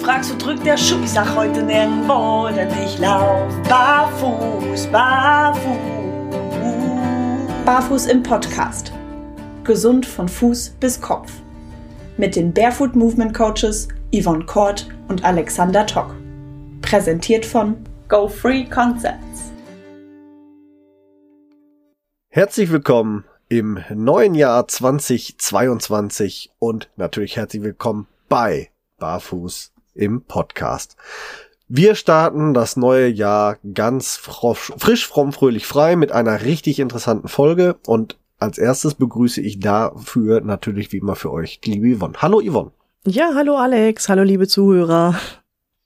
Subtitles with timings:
[0.00, 1.02] fragst, wo drückt der Schuh?
[1.04, 5.76] Ich sag heute nirgendwo, denn ich lauf barfuß, barfuß.
[7.66, 8.92] Barfuß im Podcast.
[9.62, 11.30] Gesund von Fuß bis Kopf.
[12.16, 16.14] Mit den Barefoot Movement Coaches Yvonne Kort und Alexander Tock.
[16.80, 17.76] Präsentiert von
[18.08, 19.52] Go Free Concepts.
[22.30, 30.96] Herzlich willkommen im neuen Jahr 2022 und natürlich herzlich willkommen bei Barfuß im Podcast.
[31.68, 37.76] Wir starten das neue Jahr ganz frisch, fromm, fröhlich, frei mit einer richtig interessanten Folge
[37.86, 42.14] und als erstes begrüße ich dafür natürlich wie immer für euch die liebe Yvonne.
[42.18, 42.72] Hallo Yvonne.
[43.06, 45.14] Ja, hallo Alex, hallo liebe Zuhörer.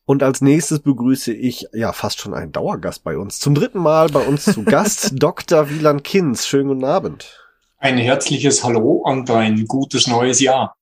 [0.06, 3.38] Und als nächstes begrüße ich ja fast schon einen Dauergast bei uns.
[3.38, 5.70] Zum dritten Mal bei uns zu Gast Dr.
[5.70, 6.46] Wieland Kinz.
[6.46, 7.40] Schönen guten Abend.
[7.78, 10.76] Ein herzliches Hallo und ein gutes neues Jahr.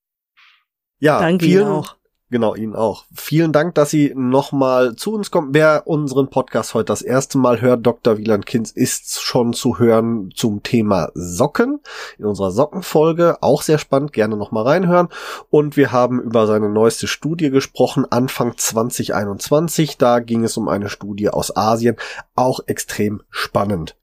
[0.98, 1.96] Ja, Danke vielen, Ihnen auch.
[2.32, 3.04] Genau, Ihnen auch.
[3.12, 5.52] Vielen Dank, dass Sie nochmal zu uns kommen.
[5.52, 8.16] Wer unseren Podcast heute das erste Mal hört, Dr.
[8.16, 11.80] Wieland Kinz ist schon zu hören zum Thema Socken
[12.16, 13.36] in unserer Sockenfolge.
[13.42, 15.08] Auch sehr spannend, gerne nochmal reinhören.
[15.50, 19.98] Und wir haben über seine neueste Studie gesprochen, Anfang 2021.
[19.98, 21.96] Da ging es um eine Studie aus Asien.
[22.34, 23.94] Auch extrem spannend.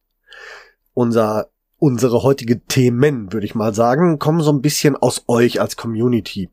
[0.94, 1.48] Unser
[1.80, 6.50] unsere heutige Themen, würde ich mal sagen, kommen so ein bisschen aus euch als Community.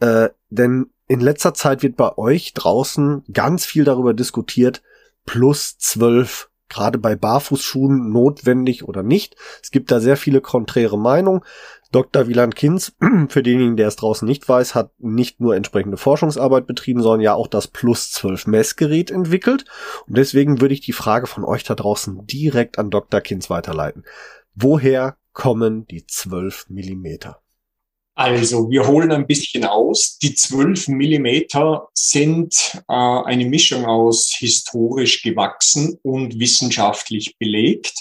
[0.00, 4.82] Äh, denn in letzter Zeit wird bei euch draußen ganz viel darüber diskutiert,
[5.24, 9.36] plus zwölf, gerade bei Barfußschuhen notwendig oder nicht.
[9.62, 11.42] Es gibt da sehr viele konträre Meinungen.
[11.92, 12.26] Dr.
[12.26, 12.92] Wieland Kinz,
[13.28, 17.34] für denjenigen, der es draußen nicht weiß, hat nicht nur entsprechende Forschungsarbeit betrieben, sondern ja
[17.34, 19.64] auch das Plus 12 Messgerät entwickelt.
[20.08, 23.20] Und deswegen würde ich die Frage von euch da draußen direkt an Dr.
[23.20, 24.04] Kinz weiterleiten.
[24.54, 27.40] Woher kommen die 12 Millimeter?
[28.18, 30.16] Also, wir holen ein bisschen aus.
[30.22, 37.92] Die 12 Millimeter sind äh, eine Mischung aus historisch gewachsen und wissenschaftlich belegt.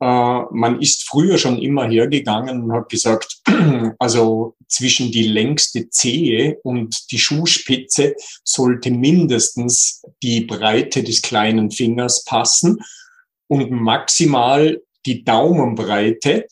[0.00, 3.40] Äh, man ist früher schon immer hergegangen und hat gesagt,
[3.98, 12.22] also zwischen die längste Zehe und die Schuhspitze sollte mindestens die Breite des kleinen Fingers
[12.24, 12.82] passen
[13.46, 16.46] und maximal die Daumenbreite.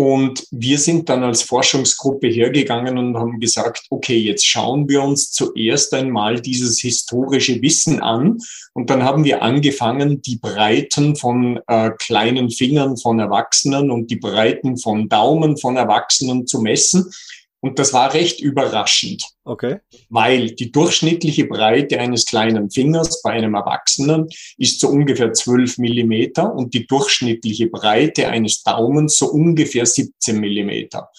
[0.00, 5.30] Und wir sind dann als Forschungsgruppe hergegangen und haben gesagt, okay, jetzt schauen wir uns
[5.30, 8.38] zuerst einmal dieses historische Wissen an.
[8.72, 14.16] Und dann haben wir angefangen, die Breiten von äh, kleinen Fingern von Erwachsenen und die
[14.16, 17.12] Breiten von Daumen von Erwachsenen zu messen.
[17.60, 19.24] Und das war recht überraschend.
[19.44, 19.80] Okay.
[20.08, 26.54] Weil die durchschnittliche Breite eines kleinen Fingers bei einem Erwachsenen ist so ungefähr 12 Millimeter
[26.54, 31.10] und die durchschnittliche Breite eines Daumens so ungefähr 17 Millimeter.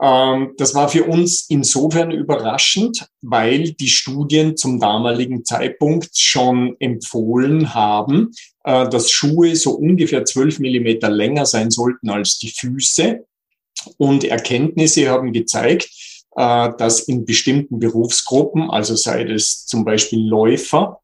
[0.00, 7.74] Ähm, das war für uns insofern überraschend, weil die Studien zum damaligen Zeitpunkt schon empfohlen
[7.74, 8.30] haben,
[8.64, 13.24] äh, dass Schuhe so ungefähr 12 Millimeter länger sein sollten als die Füße
[13.98, 15.88] und Erkenntnisse haben gezeigt,
[16.36, 21.00] äh, dass in bestimmten Berufsgruppen, also sei es zum Beispiel Läufer,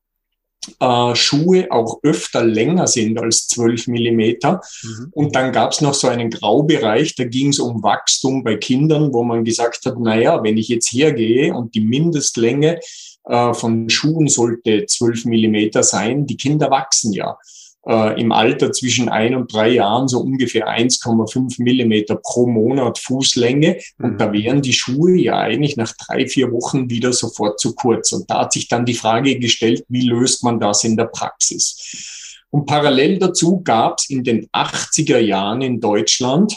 [0.79, 4.61] äh, Schuhe auch öfter länger sind als 12 Millimeter.
[4.83, 5.09] Mhm.
[5.13, 9.13] Und dann gab es noch so einen Graubereich, da ging es um Wachstum bei Kindern,
[9.13, 12.81] wo man gesagt hat, naja, wenn ich jetzt hergehe und die Mindestlänge
[13.25, 17.39] äh, von Schuhen sollte 12 Millimeter sein, die Kinder wachsen ja
[17.87, 23.79] äh, im Alter zwischen ein und drei Jahren so ungefähr 1,5 Millimeter pro Monat Fußlänge.
[23.99, 24.19] Und mhm.
[24.19, 28.13] da wären die Schuhe ja eigentlich nach drei, vier Wochen wieder sofort zu kurz.
[28.13, 32.37] Und da hat sich dann die Frage gestellt, wie löst man das in der Praxis?
[32.51, 36.57] Und parallel dazu gab es in den 80er Jahren in Deutschland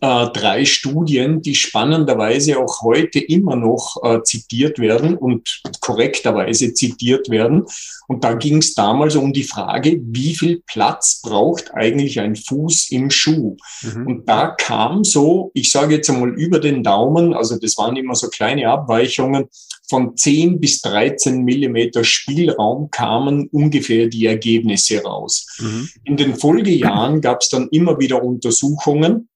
[0.00, 7.28] äh, drei Studien, die spannenderweise auch heute immer noch äh, zitiert werden und korrekterweise zitiert
[7.28, 7.64] werden.
[8.08, 12.90] Und da ging es damals um die Frage, wie viel Platz braucht eigentlich ein Fuß
[12.90, 13.56] im Schuh?
[13.82, 14.06] Mhm.
[14.06, 18.14] Und da kam so, ich sage jetzt einmal über den Daumen, also das waren immer
[18.14, 19.48] so kleine Abweichungen,
[19.92, 25.46] von 10 bis 13 Millimeter Spielraum kamen ungefähr die Ergebnisse raus.
[25.60, 25.88] Mhm.
[26.04, 29.28] In den Folgejahren gab es dann immer wieder Untersuchungen,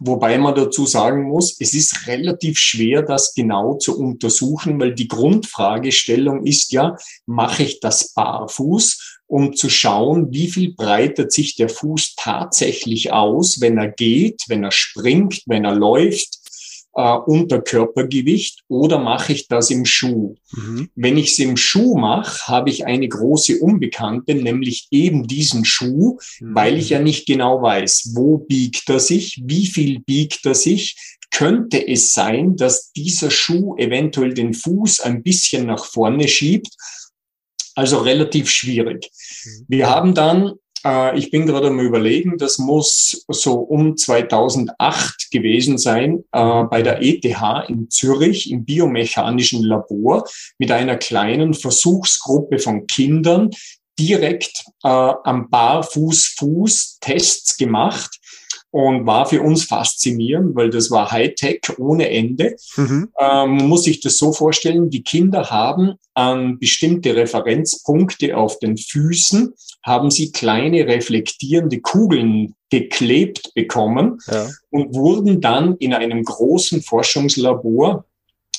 [0.00, 5.08] Wobei man dazu sagen muss, es ist relativ schwer, das genau zu untersuchen, weil die
[5.08, 6.96] Grundfragestellung ist ja,
[7.26, 13.60] mache ich das barfuß, um zu schauen, wie viel breitet sich der Fuß tatsächlich aus,
[13.60, 16.43] wenn er geht, wenn er springt, wenn er läuft
[16.94, 20.36] äh, unter Körpergewicht oder mache ich das im Schuh?
[20.52, 20.90] Mhm.
[20.94, 26.18] Wenn ich es im Schuh mache, habe ich eine große Unbekannte, nämlich eben diesen Schuh,
[26.40, 26.54] mhm.
[26.54, 30.96] weil ich ja nicht genau weiß, wo biegt er sich, wie viel biegt er sich,
[31.30, 36.68] könnte es sein, dass dieser Schuh eventuell den Fuß ein bisschen nach vorne schiebt.
[37.74, 39.10] Also relativ schwierig.
[39.44, 39.64] Mhm.
[39.68, 40.52] Wir haben dann
[40.84, 46.82] äh, ich bin gerade am Überlegen, das muss so um 2008 gewesen sein, äh, bei
[46.82, 47.24] der ETH
[47.68, 50.24] in Zürich im biomechanischen Labor
[50.58, 53.50] mit einer kleinen Versuchsgruppe von Kindern
[53.98, 58.18] direkt äh, am Barfuß-Fuß Tests gemacht
[58.74, 62.56] und war für uns faszinierend, weil das war Hightech ohne Ende.
[62.74, 63.08] Mhm.
[63.20, 68.76] Ähm, man muss sich das so vorstellen, die Kinder haben an bestimmte Referenzpunkte auf den
[68.76, 69.54] Füßen,
[69.84, 74.48] haben sie kleine reflektierende Kugeln geklebt bekommen ja.
[74.70, 78.06] und wurden dann in einem großen Forschungslabor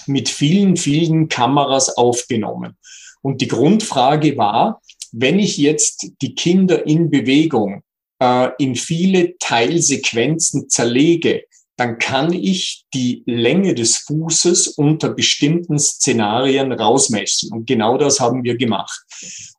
[0.08, 2.78] mit vielen, vielen Kameras aufgenommen.
[3.22, 4.82] Und die Grundfrage war,
[5.12, 7.84] wenn ich jetzt die Kinder in Bewegung
[8.20, 11.44] äh, in viele Teilsequenzen zerlege,
[11.78, 17.52] dann kann ich die Länge des Fußes unter bestimmten Szenarien rausmessen.
[17.52, 19.02] Und genau das haben wir gemacht.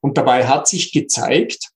[0.01, 1.69] Und dabei hat sich gezeigt,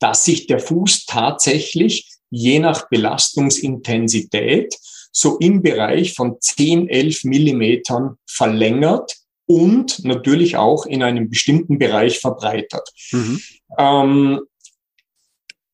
[0.00, 4.76] dass sich der Fuß tatsächlich je nach Belastungsintensität
[5.12, 9.16] so im Bereich von 10, 11 Millimetern verlängert
[9.46, 12.90] und natürlich auch in einem bestimmten Bereich verbreitert.
[13.12, 13.40] Mhm.
[13.78, 14.40] Ähm,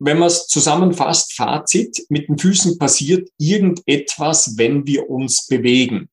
[0.00, 6.08] wenn man es zusammenfasst, Fazit, mit den Füßen passiert irgendetwas, wenn wir uns bewegen.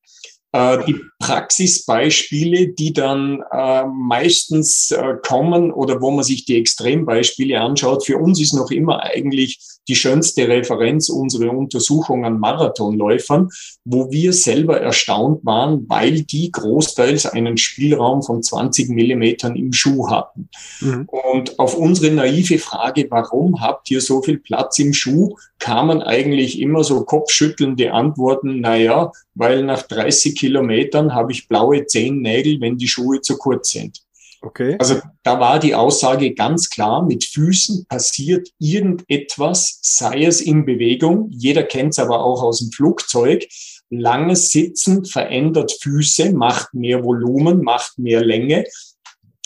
[0.52, 7.60] Äh, die Praxisbeispiele, die dann äh, meistens äh, kommen oder wo man sich die Extrembeispiele
[7.60, 9.58] anschaut, für uns ist noch immer eigentlich
[9.88, 13.48] die schönste Referenz unsere Untersuchung an Marathonläufern,
[13.84, 20.08] wo wir selber erstaunt waren, weil die großteils einen Spielraum von 20 Millimetern im Schuh
[20.10, 20.50] hatten.
[20.80, 21.08] Mhm.
[21.08, 26.60] Und auf unsere naive Frage, warum habt ihr so viel Platz im Schuh, kamen eigentlich
[26.60, 32.88] immer so kopfschüttelnde Antworten, naja, weil nach 30 Kilometern habe ich blaue Zehennägel, wenn die
[32.88, 34.00] Schuhe zu kurz sind.
[34.40, 34.76] Okay.
[34.78, 41.28] Also da war die Aussage ganz klar, mit Füßen passiert irgendetwas, sei es in Bewegung,
[41.30, 43.46] jeder kennt es aber auch aus dem Flugzeug.
[43.90, 48.64] Langes Sitzen verändert Füße, macht mehr Volumen, macht mehr Länge.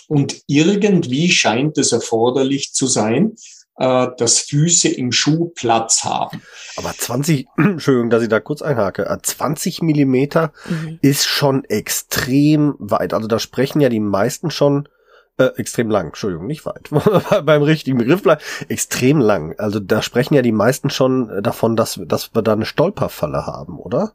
[0.08, 3.34] Und irgendwie scheint es erforderlich zu sein,
[3.82, 6.40] äh, dass Füße im Schuh Platz haben.
[6.76, 11.00] Aber 20, Entschuldigung, dass ich da kurz einhake, 20 äh, Millimeter mhm.
[11.02, 13.12] ist schon extrem weit.
[13.12, 14.88] Also da sprechen ja die meisten schon
[15.36, 16.90] äh, extrem lang, Entschuldigung, nicht weit.
[17.44, 18.40] Beim richtigen Begriff bleiben.
[18.68, 19.58] Extrem lang.
[19.58, 23.80] Also da sprechen ja die meisten schon davon, dass, dass wir da eine Stolperfalle haben,
[23.80, 24.12] oder?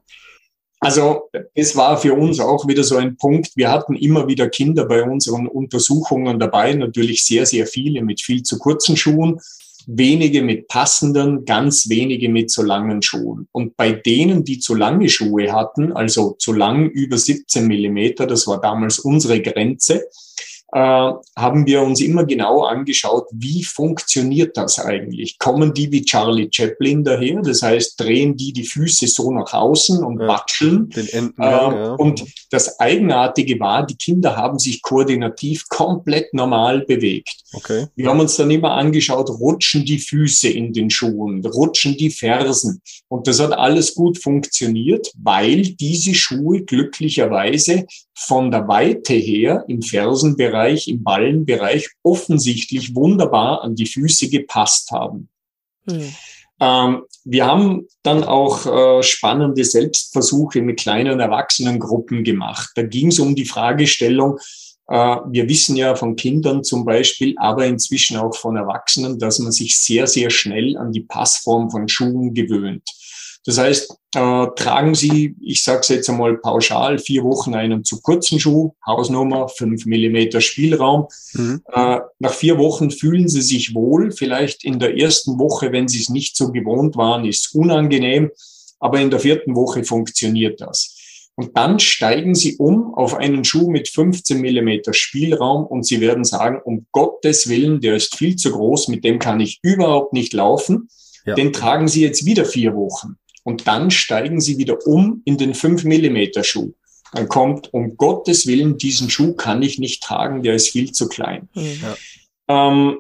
[0.80, 3.52] Also es war für uns auch wieder so ein Punkt.
[3.56, 8.44] Wir hatten immer wieder Kinder bei unseren Untersuchungen dabei, natürlich sehr, sehr viele mit viel
[8.44, 9.40] zu kurzen Schuhen,
[9.88, 13.48] wenige mit passenden, ganz wenige mit zu langen Schuhen.
[13.54, 18.46] Und bei denen, die zu lange Schuhe hatten, also zu lang über 17 Millimeter, das
[18.46, 20.04] war damals unsere Grenze,
[20.74, 25.40] äh, haben wir uns immer genau angeschaut, wie funktioniert das eigentlich?
[25.40, 27.42] Kommen die wie Charlie Chaplin daher?
[27.42, 30.90] Das heißt, drehen die die Füße so nach außen und ja, watscheln.
[30.90, 31.94] Den Enden, äh, ja.
[31.94, 37.38] Und das Eigenartige war, die Kinder haben sich koordinativ komplett normal bewegt.
[37.54, 37.88] Okay.
[37.96, 42.82] Wir haben uns dann immer angeschaut, rutschen die Füße in den Schuhen, rutschen die Fersen.
[43.08, 47.86] Und das hat alles gut funktioniert, weil diese Schuhe glücklicherweise
[48.20, 55.30] von der Weite her im Fersenbereich, im Ballenbereich offensichtlich wunderbar an die Füße gepasst haben.
[55.88, 56.16] Hm.
[56.60, 62.72] Ähm, wir haben dann auch äh, spannende Selbstversuche mit kleinen Erwachsenengruppen gemacht.
[62.74, 64.40] Da ging es um die Fragestellung,
[64.88, 69.52] äh, wir wissen ja von Kindern zum Beispiel, aber inzwischen auch von Erwachsenen, dass man
[69.52, 72.90] sich sehr, sehr schnell an die Passform von Schuhen gewöhnt.
[73.46, 78.02] Das heißt, äh, tragen Sie, ich sage es jetzt einmal pauschal, vier Wochen einen zu
[78.02, 81.08] kurzen Schuh, Hausnummer, fünf Millimeter Spielraum.
[81.34, 81.62] Mhm.
[81.72, 84.12] Äh, nach vier Wochen fühlen Sie sich wohl.
[84.12, 88.32] Vielleicht in der ersten Woche, wenn Sie es nicht so gewohnt waren, ist es unangenehm.
[88.80, 90.94] Aber in der vierten Woche funktioniert das.
[91.36, 96.24] Und dann steigen Sie um auf einen Schuh mit 15 Millimeter Spielraum und Sie werden
[96.24, 100.34] sagen, um Gottes Willen, der ist viel zu groß, mit dem kann ich überhaupt nicht
[100.34, 100.90] laufen.
[101.26, 101.36] Ja.
[101.36, 105.54] Den tragen Sie jetzt wieder vier Wochen und dann steigen sie wieder um in den
[105.54, 106.74] 5 Millimeter Schuh.
[107.14, 111.08] Dann kommt, um Gottes Willen, diesen Schuh kann ich nicht tragen, der ist viel zu
[111.08, 111.48] klein.
[111.56, 111.82] Mhm.
[111.82, 112.68] Ja.
[112.70, 113.00] Ähm,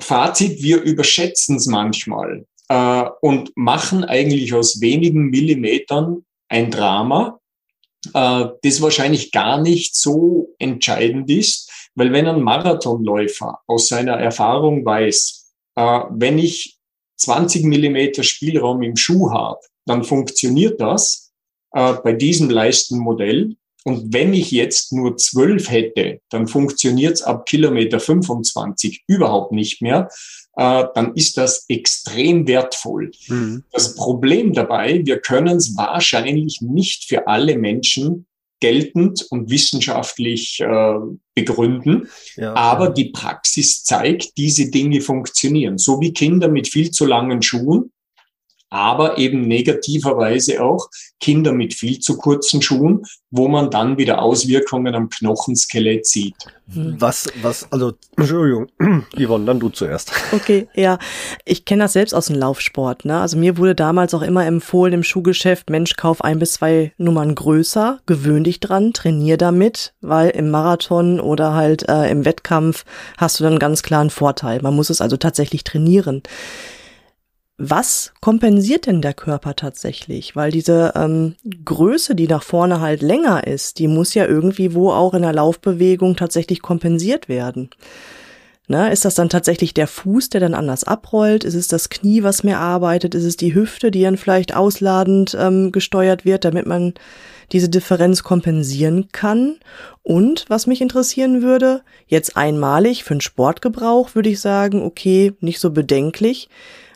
[0.00, 7.38] Fazit, wir überschätzen es manchmal äh, und machen eigentlich aus wenigen Millimetern ein Drama,
[8.14, 14.86] äh, das wahrscheinlich gar nicht so entscheidend ist, weil wenn ein Marathonläufer aus seiner Erfahrung
[14.86, 16.78] weiß, äh, wenn ich
[17.18, 21.32] 20 Millimeter Spielraum im Schuh habe, dann funktioniert das.
[21.72, 23.56] äh, bei diesem Leistenmodell.
[23.84, 29.82] Und wenn ich jetzt nur zwölf hätte, dann funktioniert es ab Kilometer 25 überhaupt nicht
[29.82, 30.08] mehr.
[30.54, 33.10] Äh, dann ist das extrem wertvoll.
[33.26, 33.64] Mhm.
[33.72, 38.26] Das Problem dabei, wir können es wahrscheinlich nicht für alle Menschen
[38.60, 40.94] geltend und wissenschaftlich äh,
[41.34, 42.08] begründen.
[42.36, 42.54] Ja.
[42.54, 45.78] Aber die Praxis zeigt, diese Dinge funktionieren.
[45.78, 47.90] So wie Kinder mit viel zu langen Schuhen
[48.72, 50.88] aber eben negativerweise auch
[51.20, 56.34] Kinder mit viel zu kurzen Schuhen, wo man dann wieder Auswirkungen am Knochenskelett sieht.
[56.66, 58.68] Was, was, also, Entschuldigung,
[59.14, 60.12] Yvonne, dann du zuerst.
[60.32, 60.98] Okay, ja.
[61.44, 63.04] Ich kenne das selbst aus dem Laufsport.
[63.04, 63.20] Ne?
[63.20, 67.34] Also mir wurde damals auch immer empfohlen im Schuhgeschäft, Mensch, kauf ein bis zwei Nummern
[67.34, 72.86] größer, gewöhn dich dran, trainier damit, weil im Marathon oder halt äh, im Wettkampf
[73.18, 74.62] hast du dann ganz klar einen Vorteil.
[74.62, 76.22] Man muss es also tatsächlich trainieren
[77.58, 80.34] was kompensiert denn der Körper tatsächlich?
[80.34, 84.90] Weil diese ähm, Größe, die nach vorne halt länger ist, die muss ja irgendwie wo
[84.90, 87.70] auch in der Laufbewegung tatsächlich kompensiert werden.
[88.68, 91.42] Ne, ist das dann tatsächlich der Fuß, der dann anders abrollt?
[91.42, 93.14] Ist es das Knie, was mehr arbeitet?
[93.14, 96.94] Ist es die Hüfte, die dann vielleicht ausladend ähm, gesteuert wird, damit man
[97.50, 99.56] diese Differenz kompensieren kann?
[100.02, 105.58] Und was mich interessieren würde, jetzt einmalig für den Sportgebrauch würde ich sagen, okay, nicht
[105.58, 106.48] so bedenklich.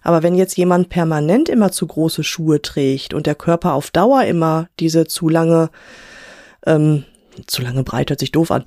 [0.06, 4.22] Aber wenn jetzt jemand permanent immer zu große Schuhe trägt und der Körper auf Dauer
[4.22, 5.68] immer diese zu lange,
[6.64, 7.02] ähm,
[7.48, 8.62] zu lange breit hört sich doof an,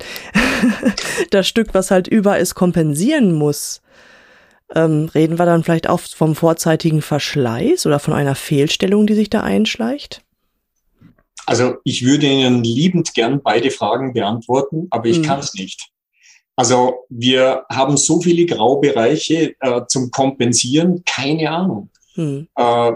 [1.30, 3.80] das Stück, was halt über ist, kompensieren muss,
[4.74, 9.30] ähm, reden wir dann vielleicht auch vom vorzeitigen Verschleiß oder von einer Fehlstellung, die sich
[9.30, 10.20] da einschleicht?
[11.46, 15.24] Also ich würde Ihnen liebend gern beide Fragen beantworten, aber ich hm.
[15.24, 15.90] kann es nicht.
[16.60, 21.88] Also wir haben so viele Graubereiche äh, zum Kompensieren, keine Ahnung.
[22.16, 22.48] Hm.
[22.54, 22.92] Äh,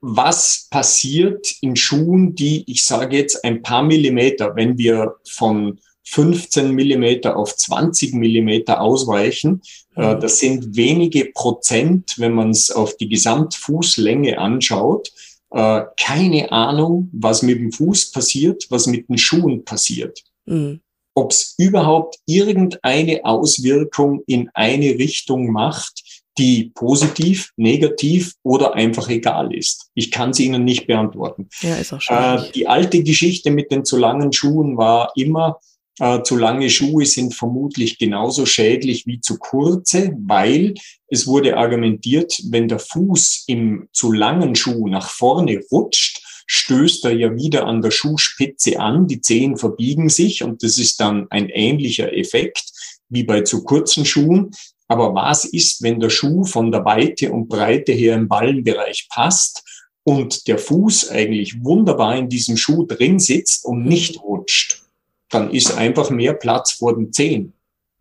[0.00, 6.72] was passiert in Schuhen, die, ich sage jetzt, ein paar Millimeter, wenn wir von 15
[6.72, 9.62] Millimeter auf 20 Millimeter ausweichen,
[9.96, 10.20] äh, hm.
[10.20, 15.10] das sind wenige Prozent, wenn man es auf die Gesamtfußlänge anschaut.
[15.50, 20.22] Äh, keine Ahnung, was mit dem Fuß passiert, was mit den Schuhen passiert.
[20.46, 20.80] Hm
[21.14, 26.02] ob es überhaupt irgendeine Auswirkung in eine Richtung macht,
[26.38, 29.90] die positiv, negativ oder einfach egal ist.
[29.94, 31.48] Ich kann sie Ihnen nicht beantworten.
[31.60, 32.48] Ja, ist auch schwierig.
[32.48, 35.58] Äh, die alte Geschichte mit den zu langen Schuhen war immer,
[35.98, 40.74] äh, zu lange Schuhe sind vermutlich genauso schädlich wie zu kurze, weil
[41.08, 47.12] es wurde argumentiert, wenn der Fuß im zu langen Schuh nach vorne rutscht, stößt er
[47.12, 51.48] ja wieder an der Schuhspitze an, die Zehen verbiegen sich und das ist dann ein
[51.48, 52.72] ähnlicher Effekt
[53.08, 54.50] wie bei zu kurzen Schuhen.
[54.88, 59.62] Aber was ist, wenn der Schuh von der Weite und Breite her im Ballenbereich passt
[60.02, 64.82] und der Fuß eigentlich wunderbar in diesem Schuh drin sitzt und nicht rutscht?
[65.28, 67.52] Dann ist einfach mehr Platz vor den Zehen.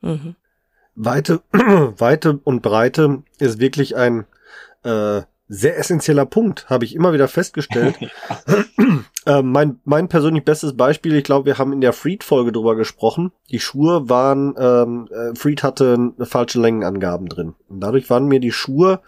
[0.01, 0.35] Mhm.
[0.95, 4.25] Weite, Weite und Breite ist wirklich ein
[4.83, 7.97] äh, sehr essentieller Punkt, habe ich immer wieder festgestellt.
[9.25, 13.31] äh, mein, mein persönlich bestes Beispiel, ich glaube, wir haben in der Freed-Folge drüber gesprochen.
[13.49, 17.55] Die Schuhe waren, ähm, äh, Freed hatte falsche Längenangaben drin.
[17.67, 19.01] Und dadurch waren mir die Schuhe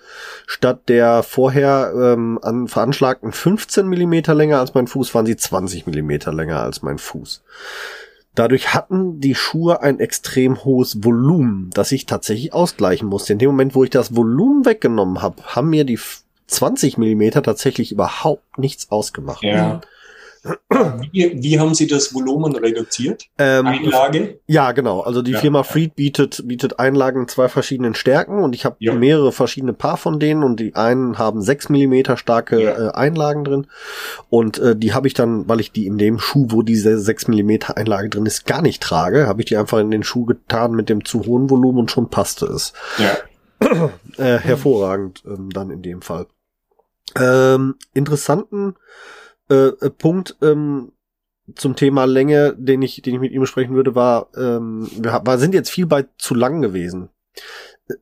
[0.48, 5.86] statt der vorher ähm, an veranschlagten 15 Millimeter länger als mein Fuß, waren sie 20
[5.86, 7.44] Millimeter länger als mein Fuß.
[8.34, 13.34] Dadurch hatten die Schuhe ein extrem hohes Volumen, das ich tatsächlich ausgleichen musste.
[13.34, 16.00] In dem Moment, wo ich das Volumen weggenommen habe, haben mir die
[16.52, 19.44] 20 Millimeter tatsächlich überhaupt nichts ausgemacht.
[19.44, 19.82] Ja.
[21.12, 23.26] Wie, wie haben Sie das Volumen reduziert?
[23.38, 24.40] Ähm, Einlage?
[24.48, 25.02] Ja, genau.
[25.02, 28.96] Also die ja, Firma Freed bietet, bietet Einlagen zwei verschiedenen Stärken und ich habe ja.
[28.96, 32.88] mehrere verschiedene Paar von denen und die einen haben sechs Millimeter starke ja.
[32.88, 33.68] äh, Einlagen drin
[34.30, 37.28] und äh, die habe ich dann, weil ich die in dem Schuh, wo diese sechs
[37.28, 40.72] Millimeter Einlage drin ist, gar nicht trage, habe ich die einfach in den Schuh getan
[40.72, 42.74] mit dem zu hohen Volumen und schon passte es.
[42.98, 43.18] Ja.
[44.18, 46.26] äh, hervorragend ähm, dann in dem Fall
[47.20, 48.76] ähm, interessanten
[49.50, 50.94] äh, äh, Punkt ähm,
[51.56, 55.38] zum Thema Länge, den ich, den ich mit ihm besprechen würde, war, ähm, wir, wir
[55.38, 57.10] sind jetzt viel bei zu lang gewesen.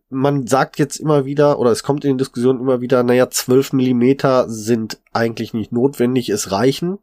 [0.10, 3.74] Man sagt jetzt immer wieder, oder es kommt in den Diskussionen immer wieder, naja, 12
[3.74, 7.00] Millimeter sind eigentlich nicht notwendig, es reichen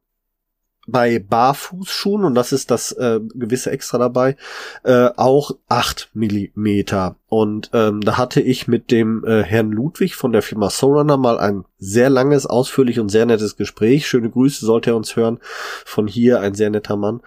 [0.87, 4.37] bei Barfußschuhen, und das ist das äh, gewisse Extra dabei,
[4.85, 7.17] äh, auch acht Millimeter.
[7.29, 11.39] Und ähm, da hatte ich mit dem äh, Herrn Ludwig von der Firma Sorunner mal
[11.39, 14.07] ein sehr langes, ausführlich und sehr nettes Gespräch.
[14.07, 15.39] Schöne Grüße, sollte er uns hören.
[15.85, 17.21] Von hier ein sehr netter Mann.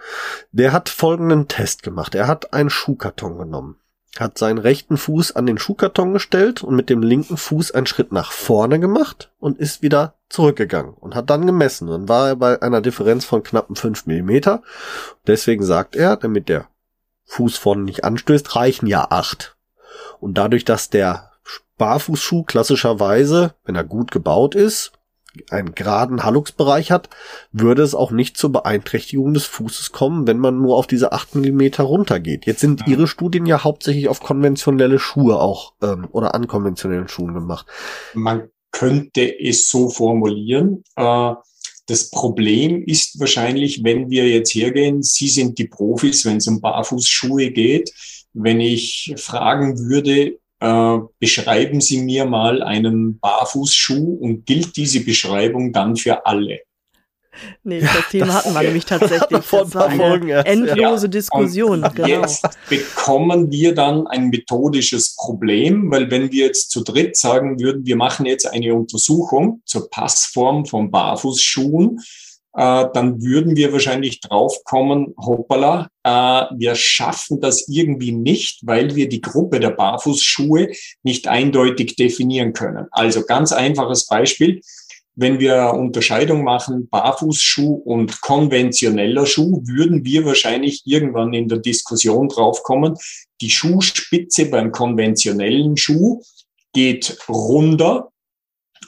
[0.52, 2.14] Der hat folgenden Test gemacht.
[2.14, 3.79] Er hat einen Schuhkarton genommen
[4.18, 8.12] hat seinen rechten Fuß an den Schuhkarton gestellt und mit dem linken Fuß einen Schritt
[8.12, 11.88] nach vorne gemacht und ist wieder zurückgegangen und hat dann gemessen.
[11.88, 14.62] Dann war er bei einer Differenz von knappen fünf Millimeter.
[15.26, 16.66] Deswegen sagt er, damit der
[17.26, 19.56] Fuß vorne nicht anstößt, reichen ja acht.
[20.18, 21.30] Und dadurch, dass der
[21.78, 24.92] Barfußschuh klassischerweise, wenn er gut gebaut ist,
[25.50, 27.08] einen geraden Halluxbereich hat,
[27.52, 31.34] würde es auch nicht zur Beeinträchtigung des Fußes kommen, wenn man nur auf diese acht
[31.34, 32.46] Millimeter runtergeht.
[32.46, 37.34] Jetzt sind Ihre Studien ja hauptsächlich auf konventionelle Schuhe auch ähm, oder an konventionellen Schuhen
[37.34, 37.66] gemacht.
[38.14, 40.84] Man könnte es so formulieren.
[40.96, 41.34] Äh,
[41.86, 46.60] das Problem ist wahrscheinlich, wenn wir jetzt hergehen, Sie sind die Profis, wenn es um
[46.60, 47.92] Barfußschuhe geht.
[48.32, 55.72] Wenn ich fragen würde, äh, beschreiben Sie mir mal einen Barfußschuh und gilt diese Beschreibung
[55.72, 56.60] dann für alle?
[57.62, 59.44] Nee, das Thema das hatten wir nämlich tatsächlich.
[59.44, 61.10] Vor ein paar Folgen erst, endlose ja.
[61.10, 61.88] Diskussion.
[61.94, 62.08] genau.
[62.08, 67.86] Jetzt bekommen wir dann ein methodisches Problem, weil wenn wir jetzt zu dritt sagen würden,
[67.86, 72.00] wir machen jetzt eine Untersuchung zur Passform von Barfußschuhen,
[72.54, 76.10] äh, dann würden wir wahrscheinlich draufkommen, hoppala, äh,
[76.56, 80.68] wir schaffen das irgendwie nicht, weil wir die Gruppe der Barfußschuhe
[81.02, 82.86] nicht eindeutig definieren können.
[82.90, 84.60] Also ganz einfaches Beispiel.
[85.16, 92.28] Wenn wir Unterscheidung machen, Barfußschuh und konventioneller Schuh, würden wir wahrscheinlich irgendwann in der Diskussion
[92.28, 92.94] draufkommen,
[93.40, 96.22] die Schuhspitze beim konventionellen Schuh
[96.72, 98.09] geht runter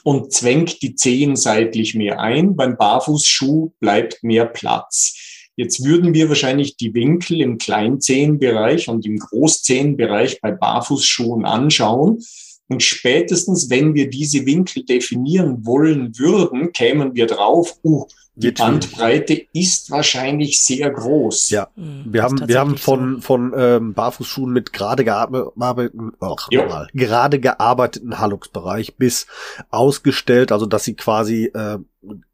[0.03, 2.55] und zwängt die Zehen seitlich mehr ein.
[2.55, 5.15] Beim Barfußschuh bleibt mehr Platz.
[5.55, 12.23] Jetzt würden wir wahrscheinlich die Winkel im Kleinzehenbereich und im Großzehenbereich bei Barfußschuhen anschauen.
[12.67, 18.05] Und spätestens, wenn wir diese Winkel definieren wollen würden, kämen wir drauf, uh,
[18.35, 21.51] die Bandbreite ist wahrscheinlich sehr groß.
[21.51, 23.21] Ja, hm, wir haben wir haben von so.
[23.21, 26.35] von ähm, Barfußschuhen mit gerade gearbeiteten oh,
[26.93, 29.27] gerade gearbeiteten Hallux-Bereich bis
[29.69, 31.77] ausgestellt, also dass sie quasi äh,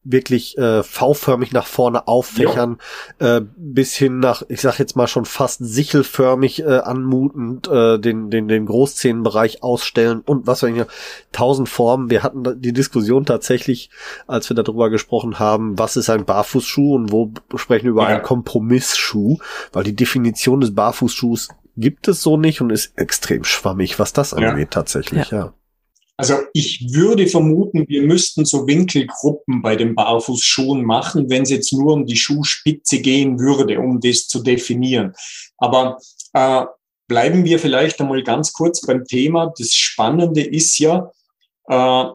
[0.04, 2.78] wirklich äh, V-förmig nach vorne auffächern,
[3.20, 8.30] äh, bis hin nach, ich sag jetzt mal schon fast sichelförmig äh, anmutend äh, den,
[8.30, 10.84] den, den Großzehenbereich ausstellen und was weiß ich,
[11.32, 12.10] tausend Formen.
[12.10, 13.90] Wir hatten die Diskussion tatsächlich,
[14.26, 18.16] als wir darüber gesprochen haben, was ist ein Barfußschuh und wo sprechen wir über ja.
[18.16, 19.38] einen Kompromissschuh,
[19.72, 24.34] weil die Definition des Barfußschuhs gibt es so nicht und ist extrem schwammig, was das
[24.34, 24.66] angeht ja.
[24.66, 25.54] tatsächlich, ja.
[26.20, 31.72] Also ich würde vermuten, wir müssten so Winkelgruppen bei den Barfußschuhen machen, wenn es jetzt
[31.72, 35.14] nur um die Schuhspitze gehen würde, um das zu definieren.
[35.60, 35.98] Aber
[36.34, 36.66] äh,
[37.08, 39.54] bleiben wir vielleicht einmal ganz kurz beim Thema.
[39.58, 41.10] Das Spannende ist ja,
[41.70, 42.06] äh,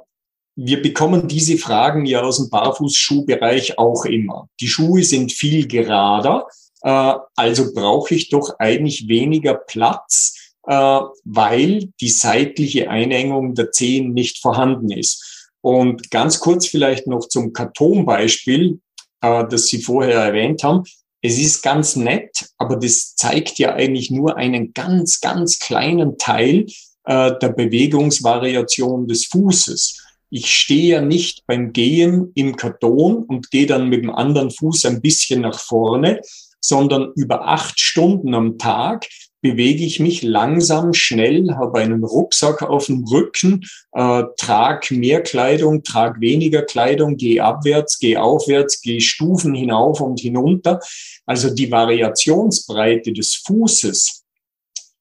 [0.56, 4.50] wir bekommen diese Fragen ja aus dem Barfußschuhbereich auch immer.
[4.60, 6.46] Die Schuhe sind viel gerader,
[6.82, 14.40] äh, also brauche ich doch eigentlich weniger Platz weil die seitliche Einengung der Zehen nicht
[14.40, 15.48] vorhanden ist.
[15.60, 18.80] Und ganz kurz vielleicht noch zum Kartonbeispiel,
[19.22, 20.84] äh, das Sie vorher erwähnt haben.
[21.22, 26.66] Es ist ganz nett, aber das zeigt ja eigentlich nur einen ganz, ganz kleinen Teil
[27.04, 30.02] äh, der Bewegungsvariation des Fußes.
[30.28, 34.84] Ich stehe ja nicht beim Gehen im Karton und gehe dann mit dem anderen Fuß
[34.84, 36.20] ein bisschen nach vorne,
[36.60, 39.06] sondern über acht Stunden am Tag
[39.44, 45.82] bewege ich mich langsam, schnell, habe einen Rucksack auf dem Rücken, äh, trage mehr Kleidung,
[45.82, 50.80] trage weniger Kleidung, gehe abwärts, gehe aufwärts, gehe Stufen hinauf und hinunter.
[51.26, 54.22] Also die Variationsbreite des Fußes,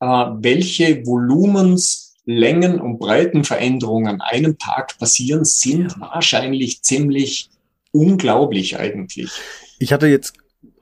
[0.02, 7.50] äh, welche Volumens, Längen und Breitenveränderungen an einem Tag passieren, sind wahrscheinlich ziemlich
[7.92, 9.32] unglaublich eigentlich.
[9.80, 10.34] Ich hatte jetzt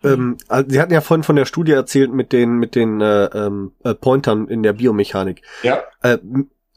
[0.04, 3.26] ähm, also Sie hatten ja vorhin von der Studie erzählt mit den mit den äh,
[3.26, 5.42] ähm, äh, Pointern in der Biomechanik.
[5.64, 5.84] Ja.
[6.02, 6.18] Äh,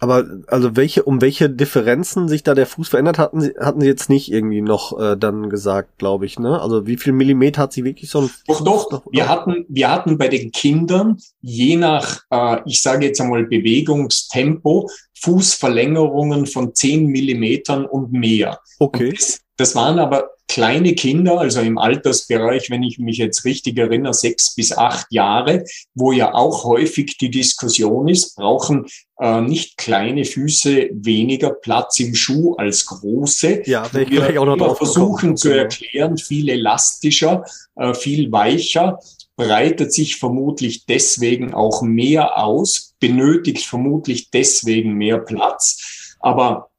[0.01, 3.87] aber also welche um welche Differenzen sich da der Fuß verändert hatten Sie hatten Sie
[3.87, 6.61] jetzt nicht irgendwie noch äh, dann gesagt, glaube ich, ne?
[6.61, 8.91] Also wie viel Millimeter hat sie wirklich so ein Doch doch.
[8.91, 13.45] Noch, wir hatten wir hatten bei den Kindern je nach äh, ich sage jetzt einmal
[13.45, 18.61] Bewegungstempo Fußverlängerungen von zehn Millimetern und mehr.
[18.79, 19.09] Okay.
[19.09, 23.79] Und das, das waren aber kleine Kinder, also im Altersbereich, wenn ich mich jetzt richtig
[23.79, 28.87] erinnere, sechs bis acht Jahre, wo ja auch häufig die Diskussion ist, brauchen
[29.19, 33.63] äh, nicht kleine Füße weniger Platz im Schuh als große.
[33.67, 35.37] Ja, wir gleich auch noch drauf versuchen kommen.
[35.37, 35.63] zu genau.
[35.63, 37.45] erklären, viel elastischer,
[37.77, 38.99] äh, viel weicher,
[39.37, 46.15] breitet sich vermutlich deswegen auch mehr aus, benötigt vermutlich deswegen mehr Platz.
[46.21, 46.71] Aber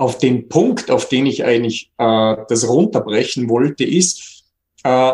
[0.00, 4.44] auf den Punkt, auf den ich eigentlich äh, das runterbrechen wollte, ist,
[4.82, 5.12] äh,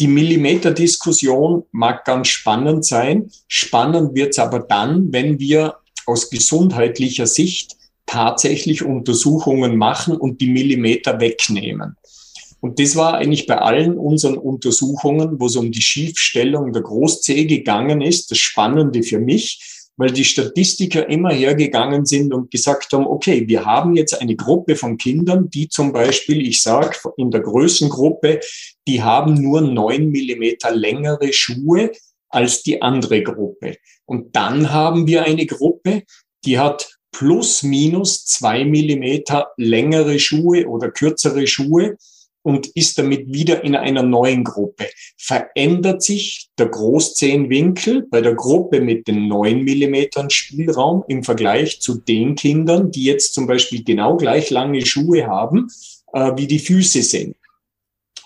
[0.00, 3.30] die Millimeterdiskussion mag ganz spannend sein.
[3.46, 10.48] Spannend wird es aber dann, wenn wir aus gesundheitlicher Sicht tatsächlich Untersuchungen machen und die
[10.48, 11.98] Millimeter wegnehmen.
[12.60, 17.44] Und das war eigentlich bei allen unseren Untersuchungen, wo es um die Schiefstellung der Großzehe
[17.44, 23.06] gegangen ist, das Spannende für mich, weil die Statistiker immer hergegangen sind und gesagt haben,
[23.06, 27.42] okay, wir haben jetzt eine Gruppe von Kindern, die zum Beispiel, ich sage in der
[27.42, 28.40] Größengruppe,
[28.88, 31.92] die haben nur neun Millimeter längere Schuhe
[32.30, 33.76] als die andere Gruppe.
[34.06, 36.04] Und dann haben wir eine Gruppe,
[36.46, 41.98] die hat plus minus zwei Millimeter längere Schuhe oder kürzere Schuhe
[42.42, 44.88] und ist damit wieder in einer neuen Gruppe.
[45.16, 51.96] Verändert sich der Großzehenwinkel bei der Gruppe mit den neun Millimetern Spielraum im Vergleich zu
[51.96, 55.68] den Kindern, die jetzt zum Beispiel genau gleich lange Schuhe haben,
[56.12, 57.36] äh, wie die Füße sind.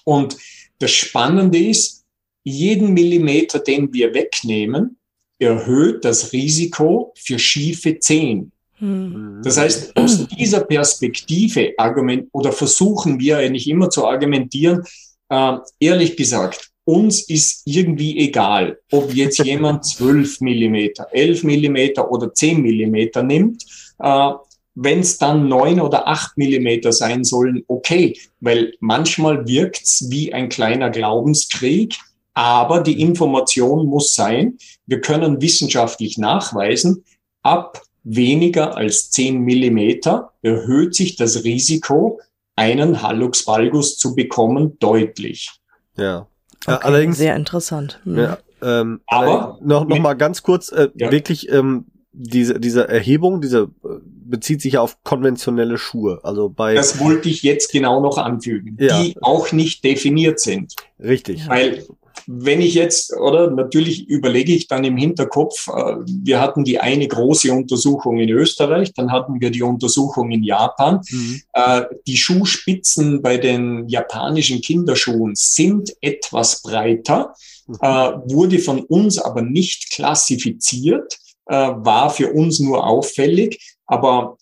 [0.05, 0.37] Und
[0.79, 2.05] das Spannende ist,
[2.45, 4.99] jeden Millimeter, den wir wegnehmen,
[5.39, 8.53] erhöht das Risiko für schiefe Zehen.
[8.79, 9.41] Hm.
[9.45, 14.83] Das heißt, aus dieser Perspektive argument oder versuchen wir eigentlich immer zu argumentieren,
[15.29, 22.33] äh, ehrlich gesagt, uns ist irgendwie egal, ob jetzt jemand 12 Millimeter, 11 Millimeter oder
[22.33, 23.65] 10 Millimeter nimmt.
[23.99, 24.31] Äh,
[24.75, 30.49] Wenn es dann 9 oder 8 Millimeter sein sollen, okay, weil manchmal wirkt's wie ein
[30.49, 31.97] kleiner Glaubenskrieg,
[32.35, 37.05] aber die Information muss sein, wir können wissenschaftlich nachweisen,
[37.43, 42.21] ab weniger als 10 Millimeter erhöht sich das Risiko,
[42.57, 45.51] einen Hallux valgus zu bekommen, deutlich.
[45.97, 46.29] Ja.
[46.67, 48.01] Okay, allerdings sehr interessant.
[48.05, 48.19] Mhm.
[48.19, 51.11] Ja, ähm, aber noch noch mal ganz kurz äh, ja.
[51.11, 56.21] wirklich ähm, diese diese Erhebung, diese äh, bezieht sich ja auf konventionelle Schuhe.
[56.23, 59.03] Also bei das wollte ich jetzt genau noch anfügen, ja.
[59.03, 60.75] die auch nicht definiert sind.
[60.99, 61.47] Richtig.
[61.49, 61.85] Weil
[62.27, 67.07] wenn ich jetzt, oder natürlich überlege ich dann im Hinterkopf, äh, wir hatten die eine
[67.07, 71.01] große Untersuchung in Österreich, dann hatten wir die Untersuchung in Japan.
[71.11, 71.43] Mhm.
[71.53, 77.35] Äh, die Schuhspitzen bei den japanischen Kinderschuhen sind etwas breiter,
[77.67, 77.79] mhm.
[77.81, 77.89] Äh,
[78.33, 83.77] wurde von uns aber nicht klassifiziert, war für uns nur auffällig.
[83.85, 84.39] Aber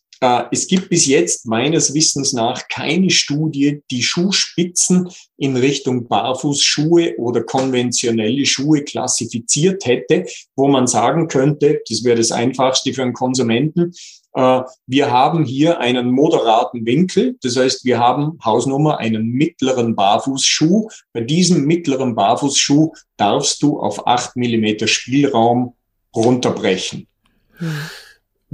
[0.53, 7.43] es gibt bis jetzt meines Wissens nach keine Studie, die Schuhspitzen in Richtung Barfußschuhe oder
[7.43, 13.93] konventionelle Schuhe klassifiziert hätte, wo man sagen könnte, das wäre das Einfachste für einen Konsumenten,
[14.35, 20.89] äh, wir haben hier einen moderaten Winkel, das heißt, wir haben Hausnummer einen mittleren Barfußschuh.
[21.13, 25.75] Bei diesem mittleren Barfußschuh darfst du auf acht Millimeter Spielraum
[26.15, 27.09] runterbrechen.
[27.57, 27.81] Hm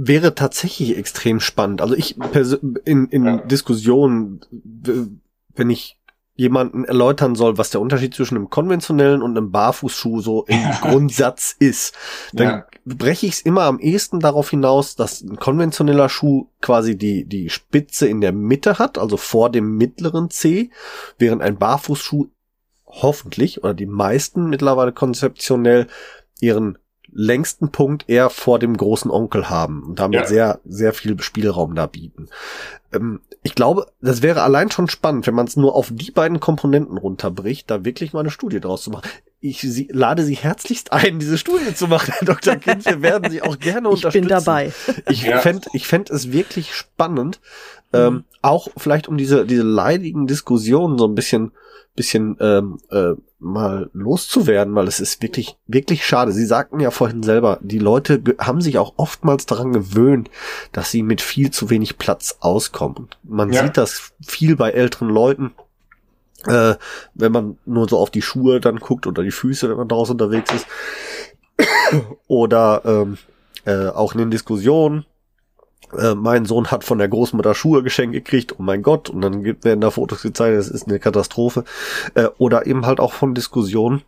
[0.01, 1.81] wäre tatsächlich extrem spannend.
[1.81, 2.15] Also ich
[2.85, 3.37] in, in ja.
[3.37, 5.99] Diskussionen, wenn ich
[6.35, 10.57] jemanden erläutern soll, was der Unterschied zwischen einem konventionellen und einem Barfußschuh so im.
[10.81, 11.93] Grundsatz ist,
[12.31, 12.65] dann ja.
[12.85, 17.49] breche ich es immer am ehesten darauf hinaus, dass ein konventioneller Schuh quasi die, die
[17.49, 20.71] Spitze in der Mitte hat, also vor dem mittleren C,
[21.17, 22.27] während ein Barfußschuh
[22.85, 25.87] hoffentlich oder die meisten mittlerweile konzeptionell
[26.39, 26.77] ihren
[27.11, 30.27] längsten Punkt eher vor dem großen Onkel haben und damit ja.
[30.27, 32.27] sehr, sehr viel Spielraum da bieten.
[32.93, 36.39] Ähm, ich glaube, das wäre allein schon spannend, wenn man es nur auf die beiden
[36.39, 39.09] Komponenten runterbricht, da wirklich mal eine Studie draus zu machen.
[39.41, 42.57] Ich sie, lade Sie herzlichst ein, diese Studie zu machen, Herr Dr.
[42.57, 42.85] Kind.
[42.85, 44.17] Wir werden Sie auch gerne ich unterstützen.
[44.17, 44.73] Ich bin dabei.
[45.09, 45.39] Ich ja.
[45.39, 47.39] fände ich fänd es wirklich spannend,
[47.93, 48.17] ähm, mhm.
[48.17, 51.53] ähm, auch vielleicht um diese, diese leidigen Diskussionen so ein bisschen
[51.99, 56.31] bisschen ähm, äh, mal loszuwerden, weil es ist wirklich, wirklich schade.
[56.31, 60.29] Sie sagten ja vorhin selber, die Leute haben sich auch oftmals daran gewöhnt,
[60.71, 63.09] dass sie mit viel zu wenig Platz auskommen.
[63.23, 63.65] Man ja.
[63.65, 65.51] sieht das viel bei älteren Leuten,
[66.45, 66.75] äh,
[67.15, 70.13] wenn man nur so auf die Schuhe dann guckt oder die Füße, wenn man draußen
[70.13, 70.67] unterwegs ist.
[72.27, 73.17] oder ähm,
[73.65, 75.05] äh, auch in den Diskussionen,
[75.97, 79.43] äh, mein Sohn hat von der Großmutter Schuhe geschenkt gekriegt, oh mein Gott, und dann
[79.43, 81.63] werden da Fotos gezeigt, das ist eine Katastrophe.
[82.13, 84.03] Äh, oder eben halt auch von Diskussionen,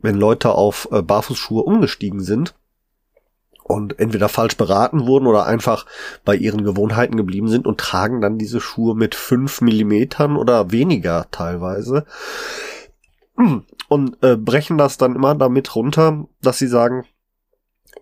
[0.00, 2.54] wenn Leute auf äh, Barfußschuhe umgestiegen sind
[3.62, 5.86] und entweder falsch beraten wurden oder einfach
[6.24, 11.26] bei ihren Gewohnheiten geblieben sind und tragen dann diese Schuhe mit fünf Millimetern oder weniger
[11.30, 12.04] teilweise.
[13.88, 17.04] Und äh, brechen das dann immer damit runter, dass sie sagen,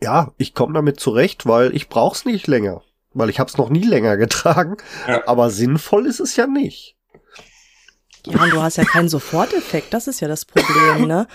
[0.02, 2.82] ja, ich komme damit zurecht, weil ich brauch's nicht länger
[3.12, 4.76] weil ich habe es noch nie länger getragen.
[5.06, 5.26] Ja.
[5.26, 6.96] Aber sinnvoll ist es ja nicht.
[8.26, 11.26] Ja, und du hast ja keinen Soforteffekt, das ist ja das Problem, ne?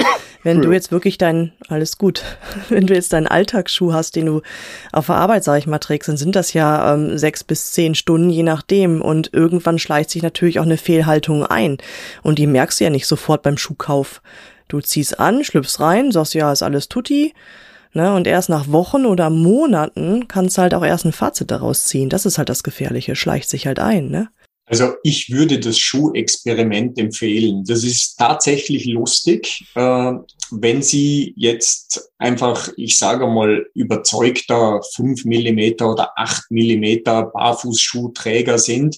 [0.43, 2.23] Wenn du jetzt wirklich dein, alles gut,
[2.69, 4.43] wenn du jetzt deinen Alltagsschuh hast, den du
[4.91, 7.95] auf der Arbeit, sag ich mal, trägst, dann sind das ja ähm, sechs bis zehn
[7.95, 9.01] Stunden, je nachdem.
[9.01, 11.79] Und irgendwann schleicht sich natürlich auch eine Fehlhaltung ein.
[12.21, 14.21] Und die merkst du ja nicht sofort beim Schuhkauf.
[14.67, 17.33] Du ziehst an, schlüpfst rein, sagst, ja, ist alles tutti.
[17.95, 21.85] Ne, und erst nach Wochen oder Monaten kannst du halt auch erst ein Fazit daraus
[21.85, 22.09] ziehen.
[22.09, 24.27] Das ist halt das Gefährliche, schleicht sich halt ein, ne?
[24.65, 27.63] Also ich würde das Schuhexperiment empfehlen.
[27.65, 30.11] Das ist tatsächlich lustig, äh,
[30.51, 38.97] wenn Sie jetzt einfach, ich sage mal, überzeugter fünf Millimeter oder acht Millimeter Barfußschuhträger sind.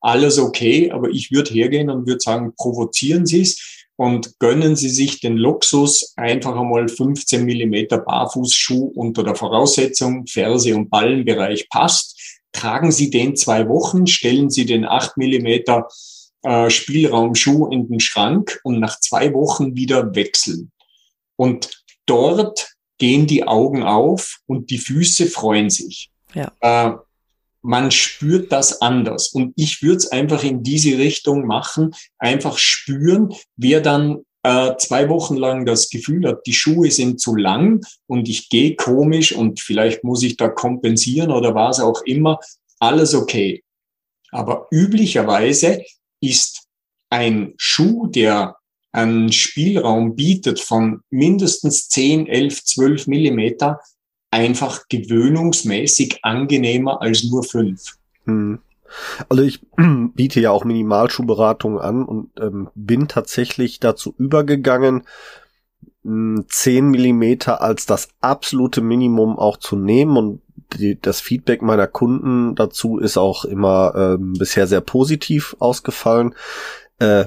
[0.00, 4.90] Alles okay, aber ich würde hergehen und würde sagen, provozieren Sie es und gönnen Sie
[4.90, 12.18] sich den Luxus, einfach einmal 15 Millimeter Barfußschuh unter der Voraussetzung, Ferse- und Ballenbereich passt
[12.52, 15.88] tragen Sie den zwei Wochen, stellen Sie den acht Millimeter
[16.42, 20.70] äh, Spielraumschuh in den Schrank und nach zwei Wochen wieder wechseln.
[21.36, 26.10] Und dort gehen die Augen auf und die Füße freuen sich.
[26.34, 26.52] Ja.
[26.60, 26.92] Äh,
[27.62, 29.28] man spürt das anders.
[29.28, 35.08] Und ich würde es einfach in diese Richtung machen, einfach spüren, wer dann äh, zwei
[35.08, 39.60] Wochen lang das Gefühl hat, die Schuhe sind zu lang und ich gehe komisch und
[39.60, 42.38] vielleicht muss ich da kompensieren oder was auch immer,
[42.80, 43.62] alles okay.
[44.32, 45.84] Aber üblicherweise
[46.20, 46.66] ist
[47.10, 48.56] ein Schuh, der
[48.90, 53.80] einen Spielraum bietet von mindestens 10, 11, 12 Millimeter,
[54.32, 57.82] einfach gewöhnungsmäßig angenehmer als nur fünf.
[58.24, 58.58] Hm.
[59.28, 59.60] Also ich
[60.14, 65.04] biete ja auch Minimalschuhberatungen an und ähm, bin tatsächlich dazu übergegangen,
[66.04, 70.42] 10 Millimeter als das absolute Minimum auch zu nehmen und
[70.72, 76.34] die, das Feedback meiner Kunden dazu ist auch immer ähm, bisher sehr positiv ausgefallen.
[76.98, 77.26] Äh,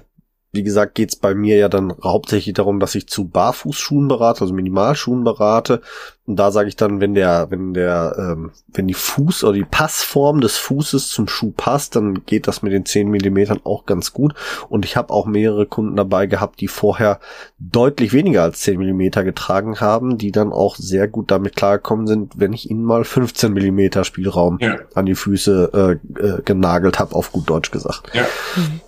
[0.56, 4.54] wie gesagt, geht's bei mir ja dann hauptsächlich darum, dass ich zu Barfußschuhen berate, also
[4.54, 5.82] Minimalschuhen berate.
[6.28, 9.64] Und da sage ich dann, wenn der, wenn der, ähm, wenn die Fuß oder die
[9.64, 14.12] Passform des Fußes zum Schuh passt, dann geht das mit den 10 Millimetern auch ganz
[14.12, 14.34] gut.
[14.70, 17.20] Und ich habe auch mehrere Kunden dabei gehabt, die vorher
[17.60, 22.40] deutlich weniger als 10 Millimeter getragen haben, die dann auch sehr gut damit klargekommen sind,
[22.40, 24.78] wenn ich ihnen mal 15 Millimeter Spielraum ja.
[24.96, 28.10] an die Füße äh, äh, genagelt habe, auf gut Deutsch gesagt.
[28.16, 28.24] Ja.
[28.56, 28.82] Mhm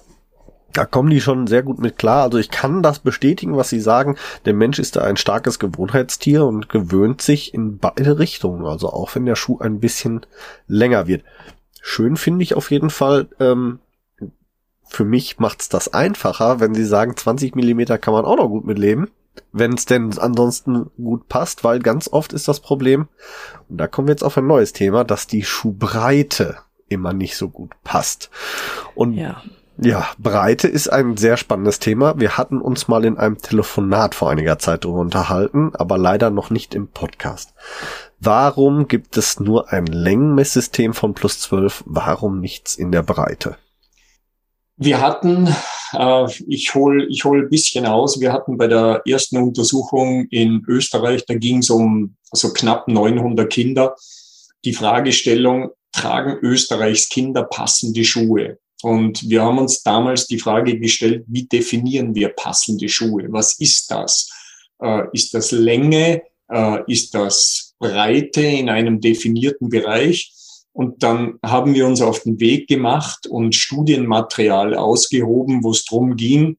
[0.73, 2.23] da kommen die schon sehr gut mit klar.
[2.23, 4.15] Also ich kann das bestätigen, was sie sagen.
[4.45, 8.65] Der Mensch ist da ein starkes Gewohnheitstier und gewöhnt sich in beide Richtungen.
[8.65, 10.25] Also auch wenn der Schuh ein bisschen
[10.67, 11.23] länger wird.
[11.81, 13.27] Schön finde ich auf jeden Fall.
[13.39, 13.79] Ähm,
[14.87, 18.65] für mich macht's das einfacher, wenn sie sagen, 20 Millimeter kann man auch noch gut
[18.65, 19.09] mitleben.
[19.51, 23.07] Wenn es denn ansonsten gut passt, weil ganz oft ist das Problem,
[23.69, 26.57] und da kommen wir jetzt auf ein neues Thema, dass die Schuhbreite
[26.89, 28.29] immer nicht so gut passt.
[28.95, 29.41] Und ja.
[29.79, 32.19] Ja, Breite ist ein sehr spannendes Thema.
[32.19, 36.49] Wir hatten uns mal in einem Telefonat vor einiger Zeit darüber unterhalten, aber leider noch
[36.49, 37.53] nicht im Podcast.
[38.19, 41.83] Warum gibt es nur ein Längenmesssystem von plus 12?
[41.85, 43.57] Warum nichts in der Breite?
[44.77, 45.47] Wir hatten,
[45.93, 50.63] äh, ich hole ich hol ein bisschen aus, wir hatten bei der ersten Untersuchung in
[50.67, 53.95] Österreich, da ging es um so knapp 900 Kinder,
[54.65, 58.57] die Fragestellung, tragen Österreichs Kinder passende Schuhe?
[58.83, 63.25] Und wir haben uns damals die Frage gestellt, wie definieren wir passende Schuhe?
[63.29, 64.29] Was ist das?
[64.81, 66.21] Äh, ist das Länge?
[66.51, 70.31] Äh, ist das Breite in einem definierten Bereich?
[70.73, 76.15] Und dann haben wir uns auf den Weg gemacht und Studienmaterial ausgehoben, wo es darum
[76.15, 76.57] ging,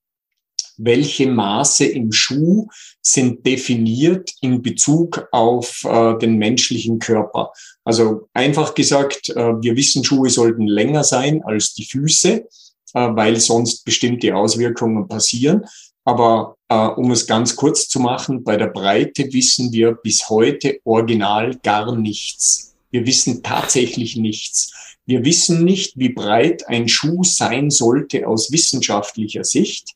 [0.78, 2.68] welche Maße im Schuh
[3.02, 7.52] sind definiert in Bezug auf äh, den menschlichen Körper.
[7.84, 12.46] Also einfach gesagt, äh, wir wissen, Schuhe sollten länger sein als die Füße, äh,
[12.94, 15.64] weil sonst bestimmte Auswirkungen passieren.
[16.04, 20.80] Aber äh, um es ganz kurz zu machen, bei der Breite wissen wir bis heute
[20.84, 22.76] original gar nichts.
[22.90, 24.72] Wir wissen tatsächlich nichts.
[25.04, 29.94] Wir wissen nicht, wie breit ein Schuh sein sollte aus wissenschaftlicher Sicht.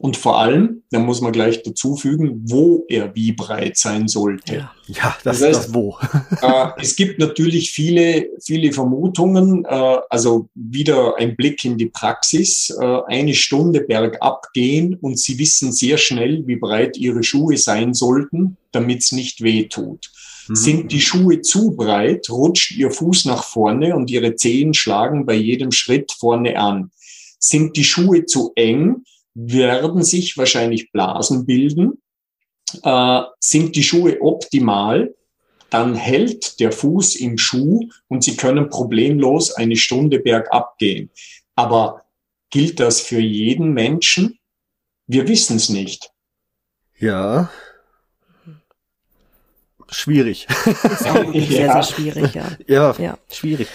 [0.00, 4.54] Und vor allem, da muss man gleich dazu fügen, wo er wie breit sein sollte.
[4.54, 5.98] Ja, ja das, das heißt, das Wo.
[6.40, 9.64] äh, es gibt natürlich viele, viele Vermutungen.
[9.64, 12.70] Äh, also wieder ein Blick in die Praxis.
[12.80, 17.92] Äh, eine Stunde bergab gehen und Sie wissen sehr schnell, wie breit Ihre Schuhe sein
[17.92, 20.12] sollten, damit es nicht weh tut.
[20.46, 20.54] Mhm.
[20.54, 25.34] Sind die Schuhe zu breit, rutscht Ihr Fuß nach vorne und Ihre Zehen schlagen bei
[25.34, 26.92] jedem Schritt vorne an.
[27.40, 29.02] Sind die Schuhe zu eng,
[29.46, 32.02] werden sich wahrscheinlich Blasen bilden.
[32.82, 35.14] Äh, sind die Schuhe optimal,
[35.70, 41.10] dann hält der Fuß im Schuh und Sie können problemlos eine Stunde bergab gehen.
[41.54, 42.04] Aber
[42.50, 44.38] Gilt das für jeden Menschen?
[45.06, 46.10] Wir wissen es nicht.
[46.98, 47.50] Ja.
[49.90, 50.46] Schwierig.
[50.48, 52.46] Ist auch wirklich sehr, sehr schwierig, ja.
[52.66, 53.68] Ja, ja, schwierig.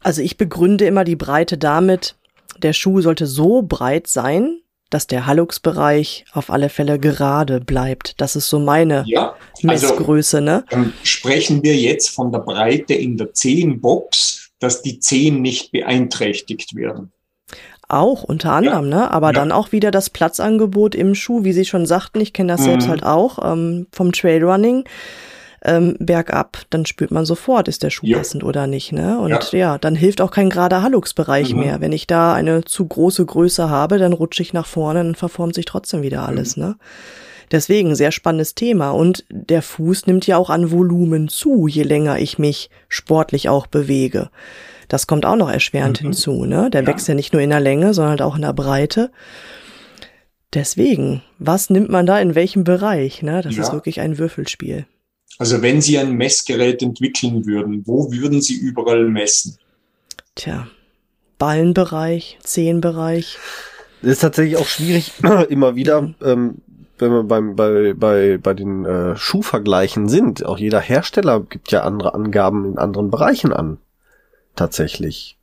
[0.00, 2.16] Also ich begründe immer die Breite damit,
[2.62, 8.20] der Schuh sollte so breit sein, dass der Halluxbereich auf alle Fälle gerade bleibt.
[8.20, 9.34] Das ist so meine ja,
[9.66, 10.40] also, Messgröße.
[10.40, 10.64] Ne?
[10.70, 16.76] Dann sprechen wir jetzt von der Breite in der Zehenbox, dass die Zehen nicht beeinträchtigt
[16.76, 17.12] werden.
[17.88, 18.96] Auch unter anderem, ja.
[18.96, 19.10] ne?
[19.12, 19.32] Aber ja.
[19.32, 22.64] dann auch wieder das Platzangebot im Schuh, wie Sie schon sagten, ich kenne das mhm.
[22.64, 24.84] selbst halt auch ähm, vom Trailrunning
[25.64, 28.18] ähm, bergab, dann spürt man sofort, ist der Schuh ja.
[28.18, 28.92] passend oder nicht.
[28.92, 29.18] Ne?
[29.18, 29.58] Und ja.
[29.58, 31.60] ja dann hilft auch kein gerader Halluxbereich mhm.
[31.60, 31.80] mehr.
[31.80, 35.54] Wenn ich da eine zu große Größe habe, dann rutsche ich nach vorne, dann verformt
[35.54, 36.56] sich trotzdem wieder alles.
[36.56, 36.62] Mhm.
[36.62, 36.76] Ne?
[37.50, 38.90] Deswegen sehr spannendes Thema.
[38.90, 43.66] Und der Fuß nimmt ja auch an Volumen zu, je länger ich mich sportlich auch
[43.66, 44.30] bewege.
[44.88, 46.06] Das kommt auch noch erschwerend mhm.
[46.06, 46.44] hinzu.
[46.44, 46.70] Ne?
[46.70, 46.86] Der ja.
[46.86, 49.10] wächst ja nicht nur in der Länge, sondern halt auch in der Breite.
[50.54, 53.22] Deswegen, was nimmt man da in welchem Bereich?
[53.22, 53.42] Ne?
[53.42, 53.62] Das ja.
[53.62, 54.86] ist wirklich ein Würfelspiel.
[55.38, 59.58] Also wenn Sie ein Messgerät entwickeln würden, wo würden Sie überall messen?
[60.34, 60.68] Tja,
[61.38, 63.38] Ballenbereich, Zehenbereich.
[64.02, 65.12] Das ist tatsächlich auch schwierig,
[65.48, 66.14] immer wieder, mhm.
[66.22, 66.54] ähm,
[66.98, 70.44] wenn wir beim, bei, bei, bei den äh, Schuhvergleichen sind.
[70.44, 73.78] Auch jeder Hersteller gibt ja andere Angaben in anderen Bereichen an.
[74.54, 75.36] Tatsächlich.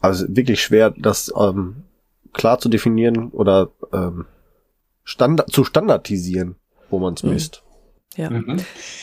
[0.00, 1.82] Also wirklich schwer, das ähm,
[2.32, 4.26] klar zu definieren oder ähm,
[5.02, 6.56] Standard, zu standardisieren,
[6.90, 7.30] wo man es mhm.
[7.30, 7.63] misst.
[8.16, 8.30] Ja.
[8.30, 8.58] Mhm.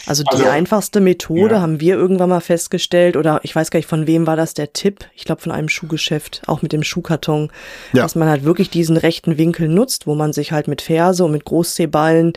[0.06, 1.62] Also die also, einfachste Methode ja.
[1.62, 4.74] haben wir irgendwann mal festgestellt, oder ich weiß gar nicht, von wem war das der
[4.74, 5.06] Tipp?
[5.16, 7.52] Ich glaube von einem Schuhgeschäft, auch mit dem Schuhkarton,
[7.94, 8.04] ja.
[8.04, 11.32] dass man halt wirklich diesen rechten Winkel nutzt, wo man sich halt mit Ferse und
[11.32, 12.34] mit Großzehballen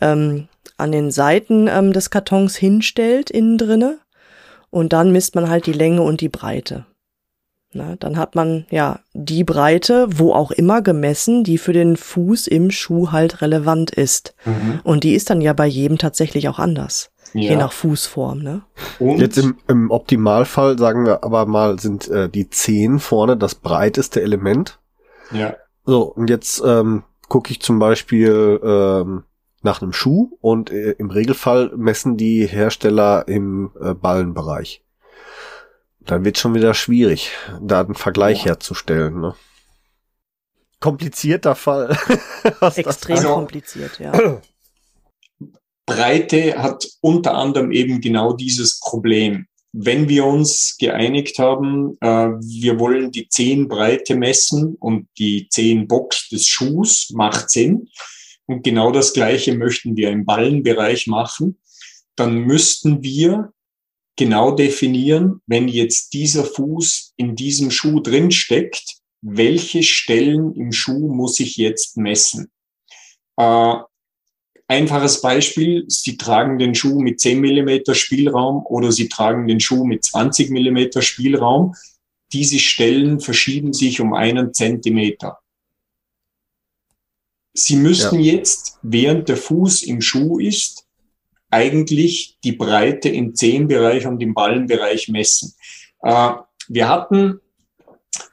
[0.00, 3.98] ähm, an den Seiten ähm, des Kartons hinstellt, innen drinne.
[4.70, 6.84] Und dann misst man halt die Länge und die Breite.
[7.76, 12.46] Na, dann hat man ja die Breite, wo auch immer gemessen, die für den Fuß
[12.46, 14.34] im Schuh halt relevant ist.
[14.44, 14.80] Mhm.
[14.82, 17.10] Und die ist dann ja bei jedem tatsächlich auch anders.
[17.34, 17.50] Ja.
[17.50, 18.62] Je nach Fußform, ne?
[18.98, 23.54] Und Jetzt im, im Optimalfall sagen wir aber mal, sind äh, die Zehen vorne das
[23.54, 24.78] breiteste Element.
[25.32, 25.56] Ja.
[25.84, 29.24] So, und jetzt ähm, gucke ich zum Beispiel ähm,
[29.62, 34.82] nach einem Schuh und äh, im Regelfall messen die Hersteller im äh, Ballenbereich
[36.06, 38.46] dann wird schon wieder schwierig, da einen Vergleich ja.
[38.46, 39.20] herzustellen.
[39.20, 39.34] Ne?
[40.80, 41.96] Komplizierter Fall.
[42.76, 44.12] Extrem also, kompliziert, ja.
[45.86, 49.46] Breite hat unter anderem eben genau dieses Problem.
[49.72, 56.46] Wenn wir uns geeinigt haben, äh, wir wollen die Zehenbreite messen und die Zehenbox des
[56.46, 57.88] Schuhs macht Sinn.
[58.46, 61.58] Und genau das Gleiche möchten wir im Ballenbereich machen.
[62.16, 63.52] Dann müssten wir
[64.16, 71.12] genau definieren, wenn jetzt dieser Fuß in diesem Schuh drin steckt, welche Stellen im Schuh
[71.12, 72.50] muss ich jetzt messen?
[73.36, 73.74] Äh,
[74.68, 79.84] einfaches Beispiel, Sie tragen den Schuh mit 10 Millimeter Spielraum oder Sie tragen den Schuh
[79.84, 81.74] mit 20 Millimeter Spielraum.
[82.32, 85.38] Diese Stellen verschieben sich um einen Zentimeter.
[87.52, 88.34] Sie müssten ja.
[88.34, 90.85] jetzt, während der Fuß im Schuh ist,
[91.50, 95.54] eigentlich die Breite im Zehenbereich und im Ballenbereich messen.
[96.02, 96.32] Äh,
[96.68, 97.40] wir hatten,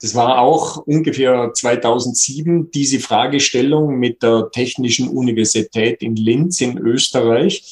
[0.02, 7.63] das war auch ungefähr 2007, diese Fragestellung mit der Technischen Universität in Linz in Österreich.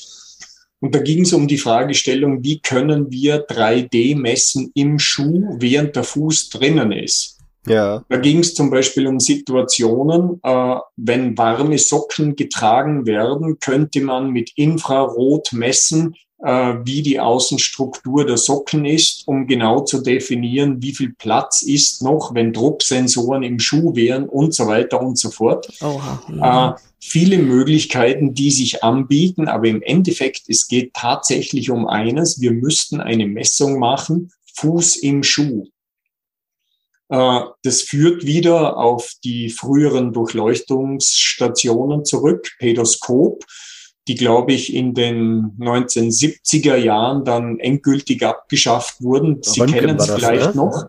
[0.79, 5.95] Und da ging es um die Fragestellung, wie können wir 3D messen im Schuh, während
[5.95, 7.40] der Fuß drinnen ist.
[7.67, 8.03] Ja.
[8.09, 14.31] Da ging es zum Beispiel um Situationen, äh, wenn warme Socken getragen werden, könnte man
[14.31, 20.95] mit Infrarot messen, äh, wie die Außenstruktur der Socken ist, um genau zu definieren, wie
[20.95, 25.71] viel Platz ist noch, wenn Drucksensoren im Schuh wären und so weiter und so fort.
[25.81, 26.75] Oha.
[26.77, 32.51] Äh, viele Möglichkeiten, die sich anbieten, aber im Endeffekt, es geht tatsächlich um eines, wir
[32.51, 35.67] müssten eine Messung machen, Fuß im Schuh.
[37.11, 43.43] Äh, das führt wieder auf die früheren Durchleuchtungsstationen zurück, Pedoskop,
[44.07, 49.43] die, glaube ich, in den 1970er Jahren dann endgültig abgeschafft wurden.
[49.43, 50.61] Sie kennen es vielleicht ne?
[50.61, 50.85] noch.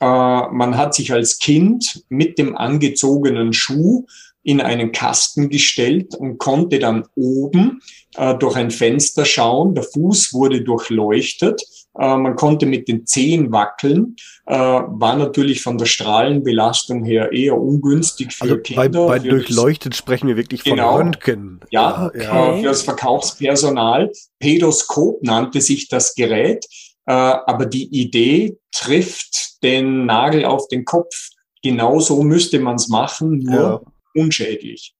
[0.00, 4.06] Äh, man hat sich als Kind mit dem angezogenen Schuh
[4.42, 7.80] in einen Kasten gestellt und konnte dann oben
[8.16, 9.74] äh, durch ein Fenster schauen.
[9.74, 11.62] Der Fuß wurde durchleuchtet
[11.98, 17.60] äh, man konnte mit den Zehen wackeln, äh, war natürlich von der Strahlenbelastung her eher
[17.60, 19.06] ungünstig für also Kinder.
[19.06, 21.60] Bei, bei durchleuchtet sprechen wir wirklich von genau, Röntgen.
[21.70, 22.58] Ja, okay.
[22.58, 24.12] Äh, für das Verkaufspersonal.
[24.38, 26.66] Pedoskop nannte sich das Gerät,
[27.04, 31.30] aber die Idee trifft den Nagel auf den Kopf.
[31.62, 33.80] genau so müsste man es machen, nur ja.
[34.14, 34.94] Unschädlich.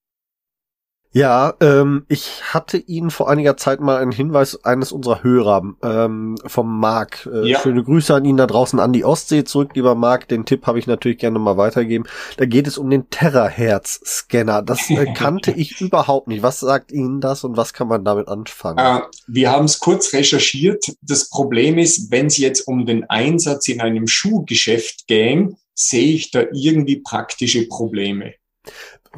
[1.13, 6.37] Ja, ähm, ich hatte Ihnen vor einiger Zeit mal einen Hinweis eines unserer Hörer ähm,
[6.47, 7.29] vom Marc.
[7.33, 7.61] Äh, ja.
[7.61, 10.29] Schöne Grüße an ihn da draußen an die Ostsee zurück, lieber Marc.
[10.29, 12.05] Den Tipp habe ich natürlich gerne mal weitergeben.
[12.37, 14.63] Da geht es um den Terahertz-Scanner.
[14.63, 16.45] Das äh, kannte ich überhaupt nicht.
[16.45, 18.79] Was sagt Ihnen das und was kann man damit anfangen?
[18.79, 20.85] Äh, wir haben es kurz recherchiert.
[21.03, 26.31] Das Problem ist, wenn es jetzt um den Einsatz in einem Schuhgeschäft gehen, sehe ich
[26.31, 28.35] da irgendwie praktische Probleme.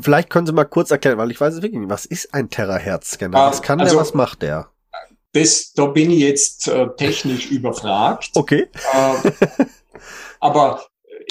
[0.01, 1.90] Vielleicht können Sie mal kurz erklären, weil ich weiß es wirklich nicht.
[1.90, 3.36] Was ist ein Terahertz-Scanner?
[3.36, 4.68] Was kann also, der, was macht der?
[5.32, 8.30] Das, da bin ich jetzt äh, technisch überfragt.
[8.34, 8.68] Okay.
[8.93, 9.64] Äh,
[10.40, 10.82] aber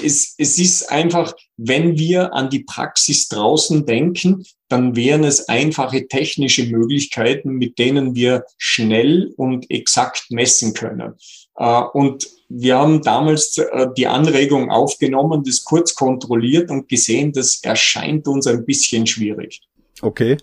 [0.04, 6.08] es, es ist einfach, wenn wir an die Praxis draußen denken, dann wären es einfache
[6.08, 11.16] technische Möglichkeiten, mit denen wir schnell und exakt messen können.
[11.58, 17.60] Äh, und wir haben damals äh, die Anregung aufgenommen, das kurz kontrolliert und gesehen, das
[17.64, 19.62] erscheint uns ein bisschen schwierig.
[20.02, 20.38] Okay.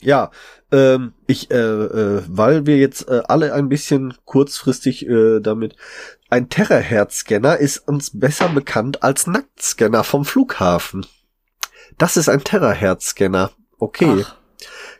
[0.00, 0.30] Ja,
[0.70, 5.74] ähm, ich, äh, äh, weil wir jetzt äh, alle ein bisschen kurzfristig äh, damit.
[6.30, 11.04] Ein Terahertz-Scanner ist uns besser bekannt als Nacktscanner vom Flughafen.
[11.96, 13.50] Das ist ein Terahertz-Scanner.
[13.80, 14.24] Okay.
[14.24, 14.37] Ach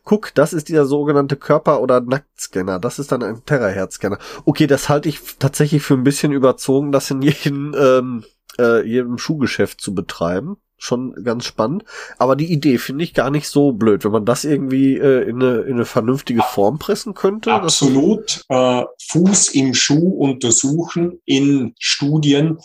[0.08, 2.78] guck, das ist dieser sogenannte Körper- oder Nacktscanner.
[2.78, 4.18] Das ist dann ein Terahertz-Scanner.
[4.46, 8.24] Okay, das halte ich tatsächlich für ein bisschen überzogen, das in jedem, ähm,
[8.58, 10.56] äh, jedem Schuhgeschäft zu betreiben.
[10.78, 11.84] Schon ganz spannend.
[12.16, 15.42] Aber die Idee finde ich gar nicht so blöd, wenn man das irgendwie äh, in,
[15.42, 17.52] eine, in eine vernünftige Form pressen könnte.
[17.52, 18.44] Absolut.
[18.48, 22.58] Äh, Fuß im Schuh untersuchen in Studien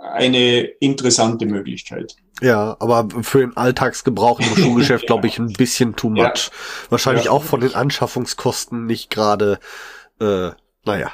[0.00, 2.16] eine interessante Möglichkeit.
[2.40, 6.20] Ja, aber für den Alltagsgebrauch im Schuhgeschäft glaube ich ein bisschen too much.
[6.20, 6.34] Ja.
[6.88, 7.30] Wahrscheinlich ja.
[7.30, 9.58] auch von den Anschaffungskosten nicht gerade,
[10.20, 10.50] äh,
[10.84, 11.10] naja,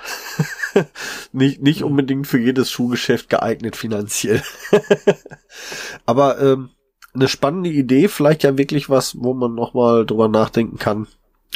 [1.32, 4.42] nicht, nicht unbedingt für jedes Schuhgeschäft geeignet finanziell.
[6.06, 6.70] aber ähm,
[7.14, 11.08] eine spannende Idee, vielleicht ja wirklich was, wo man nochmal drüber nachdenken kann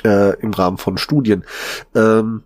[0.05, 1.45] äh, im Rahmen von Studien.
[1.95, 2.43] Ähm,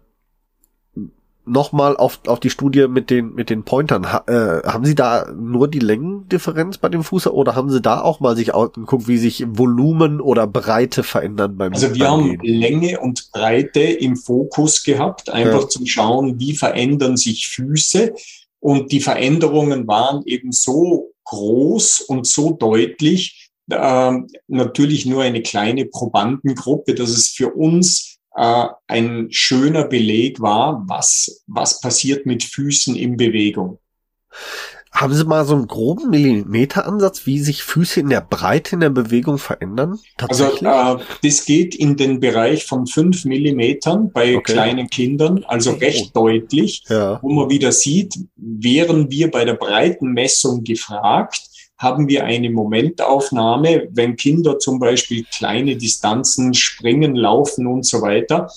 [1.46, 4.12] nochmal auf, auf die Studie mit den, mit den Pointern.
[4.12, 8.00] Ha, äh, haben Sie da nur die Längendifferenz bei dem Fuß oder haben Sie da
[8.00, 13.00] auch mal sich angeguckt, wie sich Volumen oder Breite verändern beim Also wir haben Länge
[13.00, 15.68] und Breite im Fokus gehabt, einfach ja.
[15.68, 18.14] zum Schauen, wie verändern sich Füße.
[18.60, 24.12] Und die Veränderungen waren eben so groß und so deutlich, äh,
[24.48, 31.42] natürlich nur eine kleine Probandengruppe, dass es für uns äh, ein schöner Beleg war, was,
[31.46, 33.78] was passiert mit Füßen in Bewegung.
[34.94, 38.90] Haben Sie mal so einen groben Millimeteransatz, wie sich Füße in der Breite in der
[38.90, 39.98] Bewegung verändern?
[40.18, 44.52] Also äh, das geht in den Bereich von fünf Millimetern bei okay.
[44.52, 46.26] kleinen Kindern, also recht oh.
[46.26, 47.18] deutlich, ja.
[47.22, 51.40] wo man wieder sieht, wären wir bei der Breitenmessung gefragt,
[51.78, 58.48] haben wir eine Momentaufnahme, wenn Kinder zum Beispiel kleine Distanzen springen, laufen und so weiter,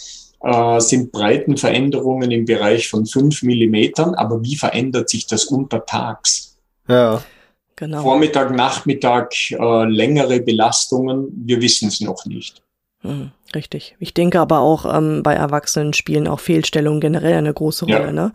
[0.41, 4.15] äh, sind Breitenveränderungen im Bereich von fünf Millimetern.
[4.15, 6.57] Aber wie verändert sich das untertags?
[6.87, 7.21] Ja.
[7.75, 8.01] Genau.
[8.01, 12.63] Vormittag, Nachmittag, äh, längere Belastungen, wir wissen es noch nicht.
[13.01, 13.95] Hm, richtig.
[13.99, 18.07] Ich denke aber auch, ähm, bei Erwachsenen spielen auch Fehlstellungen generell eine große Rolle.
[18.07, 18.11] Ja.
[18.11, 18.33] Ne?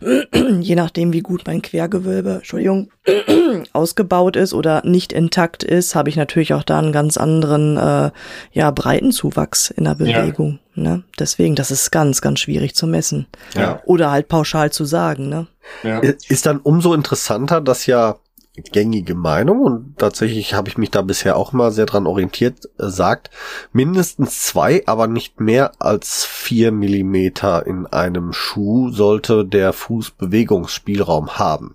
[0.60, 2.90] je nachdem, wie gut mein Quergewölbe, Entschuldigung,
[3.72, 8.10] ausgebaut ist oder nicht intakt ist, habe ich natürlich auch da einen ganz anderen, äh,
[8.52, 10.58] ja, Breitenzuwachs in der Bewegung.
[10.74, 10.82] Ja.
[10.82, 11.02] Ne?
[11.18, 13.26] Deswegen, das ist ganz, ganz schwierig zu messen.
[13.54, 13.80] Ja.
[13.84, 15.28] Oder halt pauschal zu sagen.
[15.28, 15.46] Ne?
[15.82, 16.00] Ja.
[16.00, 18.16] Ist dann umso interessanter, dass ja
[18.56, 22.88] gängige Meinung und tatsächlich habe ich mich da bisher auch mal sehr dran orientiert, äh,
[22.88, 23.30] sagt,
[23.72, 31.36] mindestens zwei, aber nicht mehr als vier Millimeter in einem Schuh sollte der Fuß Bewegungsspielraum
[31.38, 31.74] haben.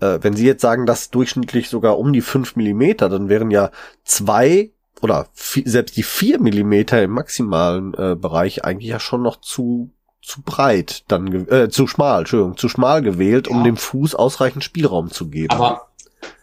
[0.00, 3.70] Äh, wenn Sie jetzt sagen, dass durchschnittlich sogar um die fünf Millimeter, dann wären ja
[4.04, 4.72] zwei
[5.02, 9.90] oder selbst die vier Millimeter im maximalen äh, Bereich eigentlich ja schon noch zu
[10.26, 15.12] zu breit, dann äh, zu schmal, Entschuldigung, zu schmal gewählt, um dem Fuß ausreichend Spielraum
[15.12, 15.52] zu geben.
[15.52, 15.86] Aber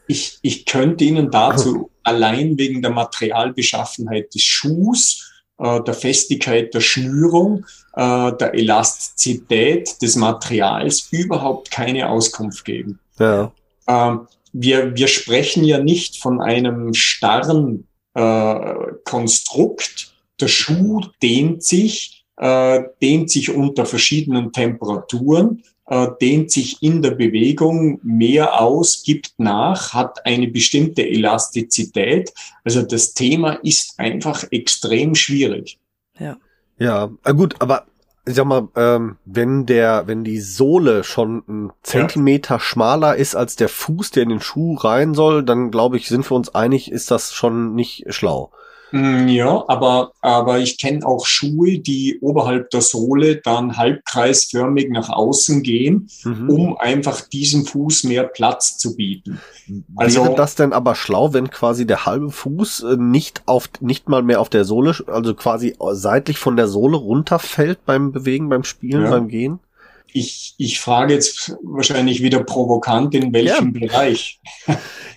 [0.07, 6.79] ich, ich könnte Ihnen dazu allein wegen der Materialbeschaffenheit des Schuhs, äh, der Festigkeit der
[6.79, 12.99] Schnürung, äh, der Elastizität des Materials überhaupt keine Auskunft geben.
[13.19, 13.51] Ja.
[13.87, 14.15] Äh,
[14.53, 18.73] wir, wir sprechen ja nicht von einem starren äh,
[19.03, 20.13] Konstrukt.
[20.39, 27.11] Der Schuh dehnt sich äh, dehnt sich unter verschiedenen Temperaturen, äh, dehnt sich in der
[27.11, 32.33] Bewegung mehr aus, gibt nach, hat eine bestimmte Elastizität.
[32.63, 35.79] Also das Thema ist einfach extrem schwierig.
[36.19, 36.37] Ja.
[36.79, 37.85] Ja, äh, gut, aber
[38.25, 42.59] ich sag mal, ähm, wenn der, wenn die Sohle schon ein Zentimeter ja.
[42.59, 46.29] schmaler ist als der Fuß, der in den Schuh rein soll, dann glaube ich, sind
[46.29, 48.51] wir uns einig, ist das schon nicht schlau.
[48.95, 55.09] Mm, ja, aber, aber ich kenne auch Schuhe, die oberhalb der Sohle dann halbkreisförmig nach
[55.09, 56.47] außen gehen, mhm.
[56.47, 59.39] um einfach diesem Fuß mehr Platz zu bieten.
[59.95, 64.09] Also, Wäre das denn aber schlau, wenn quasi der halbe Fuß äh, nicht auf, nicht
[64.09, 68.63] mal mehr auf der Sohle, also quasi seitlich von der Sohle runterfällt beim Bewegen, beim
[68.63, 69.09] Spielen, ja.
[69.09, 69.59] beim Gehen?
[70.13, 73.87] Ich, ich frage jetzt wahrscheinlich wieder provokant, in welchem ja.
[73.87, 74.39] Bereich?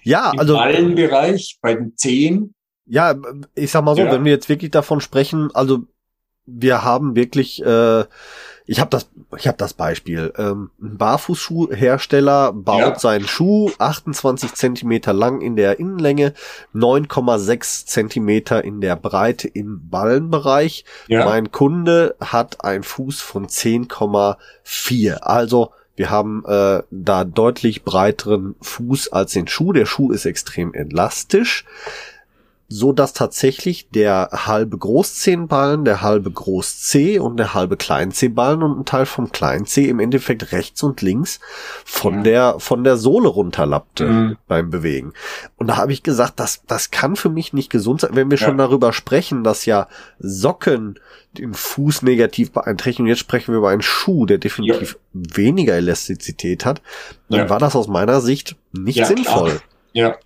[0.03, 0.55] Ja, Im also.
[0.55, 2.55] Im Ballenbereich, bei den Zehen,
[2.87, 3.15] ja,
[3.55, 4.13] ich sag mal so, ja.
[4.13, 5.85] wenn wir jetzt wirklich davon sprechen, also
[6.47, 8.05] wir haben wirklich, äh,
[8.67, 10.33] ich habe das, ich habe das Beispiel.
[10.39, 12.99] Ähm, ein Barfußschuhhersteller baut ja.
[12.99, 16.35] seinen Schuh 28 Zentimeter lang in der Innenlänge,
[16.75, 20.85] 9,6 Zentimeter in der Breite im Ballenbereich.
[21.09, 21.25] Ja.
[21.25, 25.15] Mein Kunde hat einen Fuß von 10,4.
[25.15, 29.73] Also wir haben äh, da deutlich breiteren Fuß als den Schuh.
[29.73, 31.65] Der Schuh ist extrem elastisch
[32.69, 38.85] so dass tatsächlich der halbe Großzehenballen, der halbe Groß-C und der halbe Klein-C-Ballen und ein
[38.85, 41.39] Teil vom Klein-C im Endeffekt rechts und links
[41.85, 42.23] von ja.
[42.23, 44.37] der von der Sohle runterlappte mhm.
[44.49, 45.13] beim Bewegen.
[45.57, 48.39] Und da habe ich gesagt, das das kann für mich nicht gesund sein, wenn wir
[48.39, 48.47] ja.
[48.47, 49.87] schon darüber sprechen, dass ja
[50.19, 50.99] Socken
[51.39, 53.05] den Fuß negativ beeinträchtigen.
[53.05, 55.37] Und jetzt sprechen wir über einen Schuh, der definitiv ja.
[55.37, 56.83] weniger Elastizität hat.
[57.29, 59.51] Dann war das aus meiner Sicht nicht sinnvoll.
[59.51, 59.63] Klar.
[59.93, 60.17] Ja,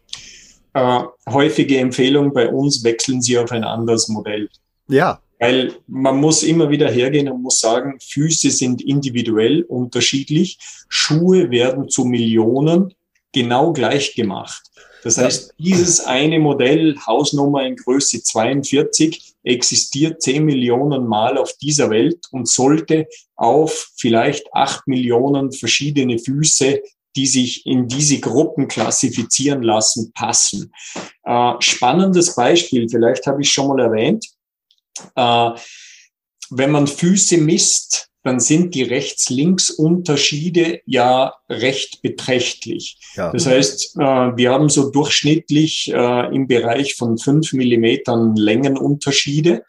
[0.75, 4.49] äh, häufige Empfehlung bei uns, wechseln Sie auf ein anderes Modell.
[4.89, 5.21] Ja.
[5.39, 10.59] Weil man muss immer wieder hergehen und muss sagen, Füße sind individuell unterschiedlich.
[10.89, 12.95] Schuhe werden zu Millionen
[13.33, 14.63] genau gleich gemacht.
[15.03, 21.89] Das heißt, dieses eine Modell, Hausnummer in Größe 42, existiert 10 Millionen Mal auf dieser
[21.89, 23.07] Welt und sollte
[23.37, 26.83] auf vielleicht 8 Millionen verschiedene Füße
[27.17, 30.73] die sich in diese Gruppen klassifizieren lassen, passen.
[31.25, 34.27] Äh, spannendes Beispiel, vielleicht habe ich schon mal erwähnt.
[35.17, 35.51] Äh,
[36.51, 42.99] wenn man Füße misst, dann sind die Rechts-Links-Unterschiede ja recht beträchtlich.
[43.15, 43.33] Ja.
[43.33, 49.65] Das heißt, äh, wir haben so durchschnittlich äh, im Bereich von fünf Millimetern Längenunterschiede.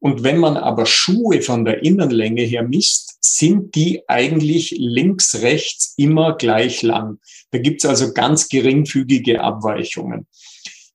[0.00, 5.94] Und wenn man aber Schuhe von der Innenlänge her misst, sind die eigentlich links, rechts
[5.96, 7.18] immer gleich lang.
[7.50, 10.26] Da gibt's also ganz geringfügige Abweichungen.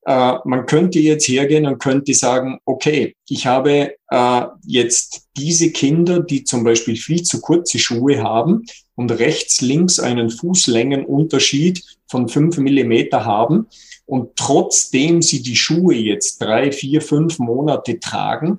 [0.06, 6.20] Äh, man könnte jetzt hergehen und könnte sagen, okay, ich habe äh, jetzt diese Kinder,
[6.20, 8.64] die zum Beispiel viel zu kurze Schuhe haben
[8.96, 13.66] und rechts, links einen Fußlängenunterschied von fünf Millimeter haben.
[14.06, 18.58] Und trotzdem sie die Schuhe jetzt drei, vier, fünf Monate tragen,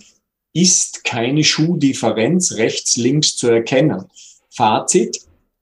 [0.55, 4.05] ist keine Schuhdifferenz rechts, links zu erkennen.
[4.49, 5.19] Fazit,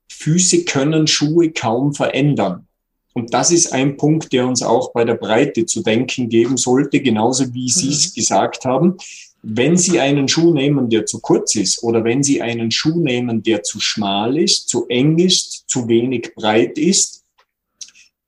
[0.07, 2.67] Füße können Schuhe kaum verändern.
[3.13, 7.01] Und das ist ein Punkt, der uns auch bei der Breite zu denken geben sollte,
[7.01, 8.13] genauso wie Sie es mhm.
[8.15, 8.97] gesagt haben.
[9.41, 13.41] Wenn Sie einen Schuh nehmen, der zu kurz ist, oder wenn Sie einen Schuh nehmen,
[13.41, 17.23] der zu schmal ist, zu eng ist, zu wenig breit ist,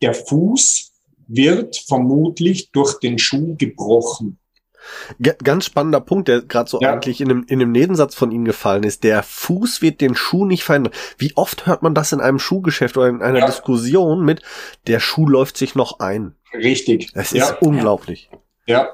[0.01, 0.91] der Fuß
[1.27, 4.39] wird vermutlich durch den Schuh gebrochen.
[5.43, 6.93] Ganz spannender Punkt, der gerade so ja.
[6.93, 9.03] eigentlich in einem, in einem Nebensatz von Ihnen gefallen ist.
[9.03, 10.93] Der Fuß wird den Schuh nicht verändern.
[11.17, 13.45] Wie oft hört man das in einem Schuhgeschäft oder in einer ja.
[13.45, 14.41] Diskussion mit,
[14.87, 16.35] der Schuh läuft sich noch ein?
[16.53, 17.11] Richtig.
[17.13, 17.57] Es ist ja.
[17.59, 18.29] unglaublich.
[18.67, 18.89] Ja.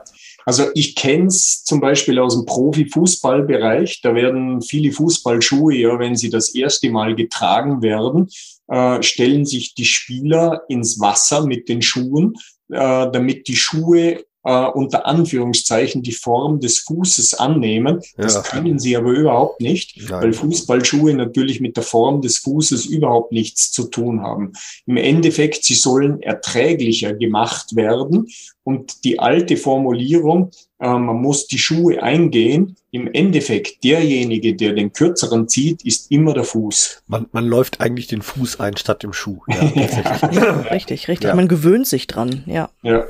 [0.46, 4.02] Also ich kenne es zum Beispiel aus dem Profifußballbereich.
[4.02, 8.28] Da werden viele Fußballschuhe, ja, wenn sie das erste Mal getragen werden,
[8.68, 12.34] äh, stellen sich die Spieler ins Wasser mit den Schuhen,
[12.70, 18.02] äh, damit die Schuhe äh, unter Anführungszeichen die Form des Fußes annehmen.
[18.18, 18.42] Das ja.
[18.42, 20.24] können sie aber überhaupt nicht, Nein.
[20.24, 24.54] weil Fußballschuhe natürlich mit der Form des Fußes überhaupt nichts zu tun haben.
[24.86, 28.28] Im Endeffekt, sie sollen erträglicher gemacht werden
[28.64, 34.92] und die alte Formulierung, äh, man muss die Schuhe eingehen, im Endeffekt derjenige, der den
[34.92, 37.04] kürzeren zieht, ist immer der Fuß.
[37.08, 39.42] Man, man läuft eigentlich den Fuß ein statt dem Schuh.
[39.48, 39.64] Ja,
[40.32, 41.30] ja richtig, richtig.
[41.30, 41.36] Ja.
[41.36, 42.70] Man gewöhnt sich dran, ja.
[42.84, 43.06] Ja.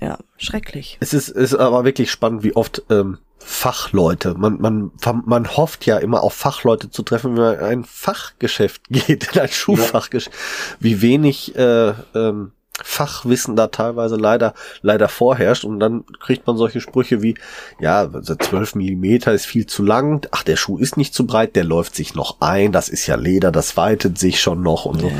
[0.00, 0.98] Ja, schrecklich.
[1.00, 4.90] Es ist, ist aber wirklich spannend, wie oft ähm, Fachleute, man, man,
[5.24, 9.40] man hofft ja immer auf Fachleute zu treffen, wenn man in ein Fachgeschäft geht, in
[9.40, 10.36] ein Schuhfachgeschäft,
[10.80, 14.52] wie wenig äh, ähm, Fachwissen da teilweise leider,
[14.82, 17.34] leider vorherrscht und dann kriegt man solche Sprüche wie,
[17.80, 21.64] ja, 12 Millimeter ist viel zu lang, ach, der Schuh ist nicht zu breit, der
[21.64, 25.10] läuft sich noch ein, das ist ja Leder, das weitet sich schon noch und so.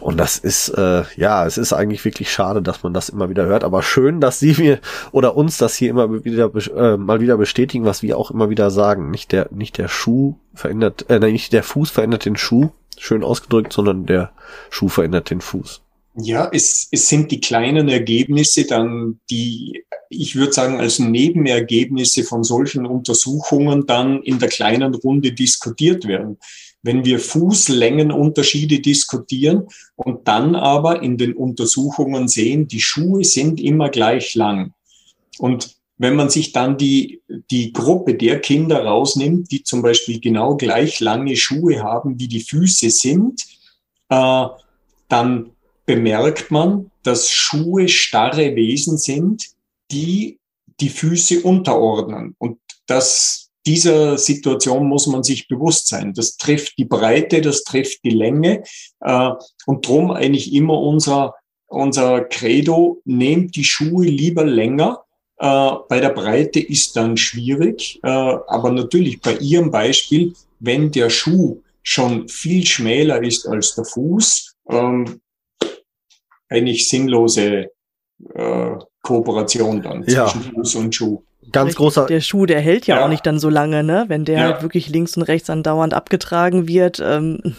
[0.00, 3.46] Und das ist, äh, ja, es ist eigentlich wirklich schade, dass man das immer wieder
[3.46, 4.80] hört, aber schön, dass Sie mir
[5.12, 8.70] oder uns das hier immer wieder, äh, mal wieder bestätigen, was wir auch immer wieder
[8.70, 9.10] sagen.
[9.10, 13.72] Nicht der, nicht der Schuh verändert, äh, nicht der Fuß verändert den Schuh, schön ausgedrückt,
[13.72, 14.32] sondern der
[14.70, 15.85] Schuh verändert den Fuß.
[16.18, 22.44] Ja, es, es sind die kleinen Ergebnisse dann, die ich würde sagen, als Nebenergebnisse von
[22.44, 26.38] solchen Untersuchungen dann in der kleinen Runde diskutiert werden.
[26.82, 33.88] Wenn wir Fußlängenunterschiede diskutieren und dann aber in den Untersuchungen sehen, die Schuhe sind immer
[33.88, 34.72] gleich lang.
[35.38, 40.56] Und wenn man sich dann die, die Gruppe der Kinder rausnimmt, die zum Beispiel genau
[40.56, 43.42] gleich lange Schuhe haben, wie die Füße sind,
[44.10, 44.46] äh,
[45.08, 45.50] dann
[45.86, 49.46] bemerkt man, dass Schuhe starre Wesen sind,
[49.90, 50.38] die
[50.80, 52.34] die Füße unterordnen.
[52.38, 56.12] Und das, dieser Situation muss man sich bewusst sein.
[56.12, 58.62] Das trifft die Breite, das trifft die Länge.
[59.00, 59.30] Äh,
[59.66, 61.34] und drum eigentlich immer unser,
[61.66, 65.02] unser Credo, nehmt die Schuhe lieber länger.
[65.38, 68.00] Äh, bei der Breite ist dann schwierig.
[68.02, 73.84] Äh, aber natürlich bei Ihrem Beispiel, wenn der Schuh schon viel schmäler ist als der
[73.84, 75.20] Fuß, ähm,
[76.48, 77.70] eigentlich sinnlose
[78.34, 78.70] äh,
[79.02, 80.26] Kooperation dann ja.
[80.26, 81.22] zwischen Fuß und Schuh.
[81.52, 82.06] Ganz großer.
[82.06, 84.06] Der Schuh, der hält ja, ja, auch nicht dann so lange, ne?
[84.08, 84.44] Wenn der ja.
[84.46, 87.00] halt wirklich links und rechts andauernd abgetragen wird.
[87.04, 87.54] Ähm, ne?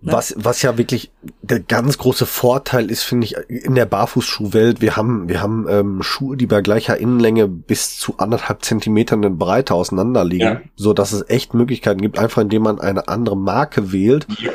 [0.00, 1.10] was, was ja wirklich
[1.42, 4.80] der ganz große Vorteil ist, finde ich, in der Barfußschuhwelt.
[4.80, 9.36] Wir haben, wir haben ähm, Schuhe, die bei gleicher Innenlänge bis zu anderthalb Zentimetern in
[9.36, 10.60] Breite auseinanderliegen, ja.
[10.76, 14.52] so dass es echt Möglichkeiten gibt, einfach indem man eine andere Marke wählt, ja.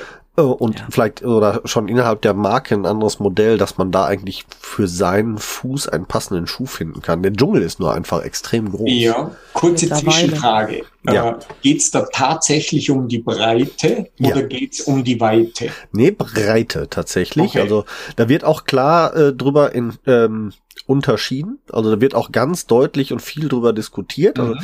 [0.47, 0.87] Und ja.
[0.89, 5.37] vielleicht oder schon innerhalb der Marke ein anderes Modell, dass man da eigentlich für seinen
[5.37, 7.23] Fuß einen passenden Schuh finden kann.
[7.23, 8.89] Der Dschungel ist nur einfach extrem groß.
[8.91, 10.83] Ja, kurze Zwischenfrage.
[11.03, 11.29] Ja.
[11.31, 14.47] Äh, geht es da tatsächlich um die Breite oder ja.
[14.47, 15.71] geht es um die Weite?
[15.91, 17.51] Nee, Breite tatsächlich.
[17.51, 17.61] Okay.
[17.61, 17.85] Also
[18.15, 20.53] da wird auch klar äh, drüber in ähm,
[20.85, 21.59] unterschieden.
[21.71, 24.39] Also da wird auch ganz deutlich und viel drüber diskutiert.
[24.39, 24.59] Also, mhm.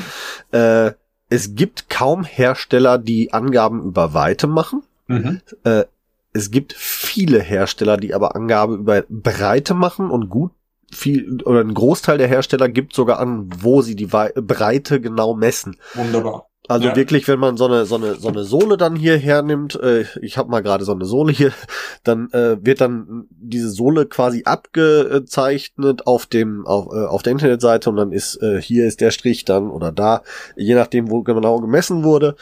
[0.51, 0.93] Also, äh,
[1.29, 4.83] es gibt kaum Hersteller, die Angaben über Weite machen.
[5.07, 5.41] Mhm.
[5.63, 5.85] Äh,
[6.33, 10.51] es gibt viele Hersteller, die aber Angabe über Breite machen und gut
[10.91, 15.77] viel oder ein Großteil der Hersteller gibt sogar an, wo sie die Breite genau messen.
[15.93, 16.47] Wunderbar.
[16.67, 16.95] Also ja.
[16.95, 20.37] wirklich, wenn man so eine so eine so eine Sohle dann hier hernimmt, äh, ich
[20.37, 21.51] habe mal gerade so eine Sohle hier,
[22.03, 27.89] dann äh, wird dann diese Sohle quasi abgezeichnet auf dem auf, äh, auf der Internetseite
[27.89, 30.23] und dann ist äh, hier ist der Strich dann oder da,
[30.55, 32.35] je nachdem wo genau gemessen wurde,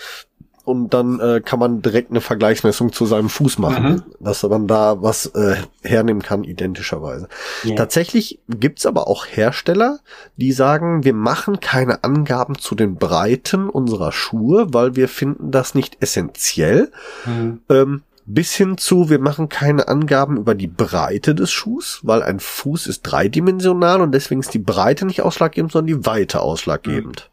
[0.65, 4.03] und dann äh, kann man direkt eine Vergleichsmessung zu seinem Fuß machen, mhm.
[4.19, 7.27] dass man da was äh, hernehmen kann, identischerweise.
[7.65, 7.75] Yeah.
[7.75, 9.99] Tatsächlich gibt's aber auch Hersteller,
[10.37, 15.75] die sagen, wir machen keine Angaben zu den Breiten unserer Schuhe, weil wir finden das
[15.75, 16.91] nicht essentiell.
[17.25, 17.61] Mhm.
[17.69, 22.39] Ähm, bis hin zu, wir machen keine Angaben über die Breite des Schuhs, weil ein
[22.39, 27.29] Fuß ist dreidimensional und deswegen ist die Breite nicht ausschlaggebend, sondern die Weite ausschlaggebend.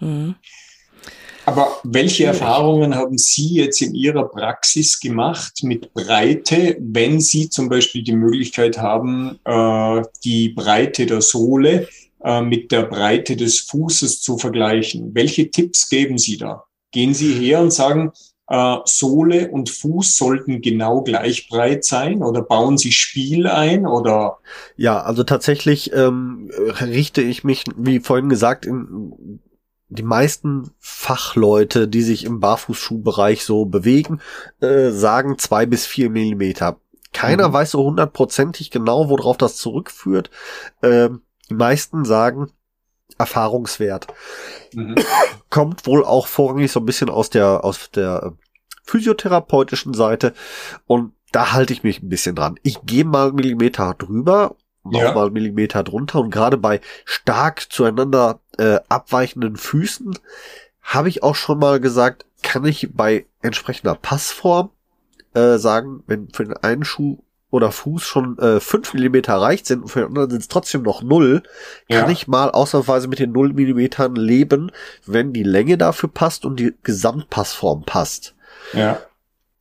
[0.00, 0.34] Mhm.
[1.48, 7.70] Aber welche Erfahrungen haben Sie jetzt in Ihrer Praxis gemacht mit Breite, wenn Sie zum
[7.70, 11.88] Beispiel die Möglichkeit haben, äh, die Breite der Sohle
[12.22, 15.14] äh, mit der Breite des Fußes zu vergleichen?
[15.14, 16.64] Welche Tipps geben Sie da?
[16.92, 18.12] Gehen Sie her und sagen,
[18.48, 24.36] äh, Sohle und Fuß sollten genau gleich breit sein oder bauen Sie Spiel ein oder?
[24.76, 29.40] Ja, also tatsächlich ähm, richte ich mich, wie vorhin gesagt, in
[29.88, 34.20] die meisten Fachleute, die sich im Barfußschuhbereich so bewegen,
[34.60, 36.78] äh, sagen zwei bis vier Millimeter.
[37.12, 37.52] Keiner mhm.
[37.54, 40.30] weiß so hundertprozentig genau, worauf das zurückführt.
[40.82, 41.08] Äh,
[41.48, 42.52] die meisten sagen
[43.16, 44.08] Erfahrungswert.
[44.74, 44.96] Mhm.
[45.50, 48.34] Kommt wohl auch vorrangig so ein bisschen aus der, aus der
[48.84, 50.34] physiotherapeutischen Seite.
[50.86, 52.58] Und da halte ich mich ein bisschen dran.
[52.62, 54.56] Ich gehe mal Millimeter drüber
[54.90, 55.32] nochmal ja.
[55.32, 60.18] Millimeter drunter und gerade bei stark zueinander äh, abweichenden Füßen
[60.82, 64.70] habe ich auch schon mal gesagt, kann ich bei entsprechender Passform
[65.34, 67.18] äh, sagen, wenn für den einen Schuh
[67.50, 70.82] oder Fuß schon äh, 5 Millimeter reicht sind und für den anderen sind es trotzdem
[70.82, 71.42] noch null,
[71.88, 72.10] kann ja.
[72.10, 74.70] ich mal ausnahmsweise mit den 0 Millimetern leben,
[75.06, 78.34] wenn die Länge dafür passt und die Gesamtpassform passt.
[78.74, 79.00] Ja.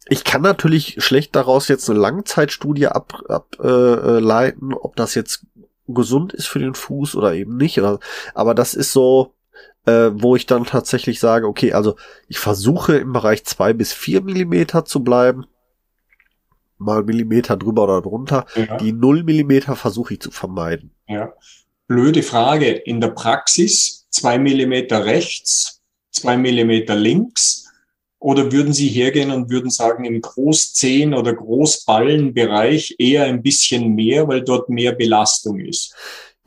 [0.09, 5.45] Ich kann natürlich schlecht daraus jetzt eine Langzeitstudie ableiten, ab, äh, leiten, ob das jetzt
[5.87, 7.79] gesund ist für den Fuß oder eben nicht.
[8.33, 9.33] Aber das ist so,
[9.85, 11.95] äh, wo ich dann tatsächlich sage, okay, also
[12.27, 15.45] ich versuche im Bereich zwei bis vier Millimeter zu bleiben.
[16.77, 18.45] mal Millimeter drüber oder drunter.
[18.55, 18.77] Ja.
[18.77, 20.91] Die null Millimeter versuche ich zu vermeiden.
[21.07, 21.33] Ja.
[21.87, 22.71] Blöde Frage.
[22.71, 25.81] In der Praxis zwei Millimeter rechts,
[26.11, 27.66] zwei Millimeter links.
[28.19, 34.27] Oder würden Sie hergehen und würden sagen, im Großzehen- oder Großballenbereich eher ein bisschen mehr,
[34.27, 35.93] weil dort mehr Belastung ist?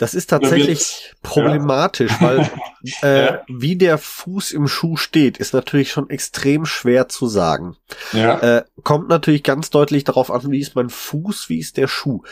[0.00, 2.26] Das ist tatsächlich problematisch, ja.
[2.26, 2.50] weil
[3.02, 3.42] äh, ja.
[3.48, 7.76] wie der Fuß im Schuh steht, ist natürlich schon extrem schwer zu sagen.
[8.14, 8.38] Ja.
[8.38, 12.22] Äh, kommt natürlich ganz deutlich darauf an, wie ist mein Fuß, wie ist der Schuh.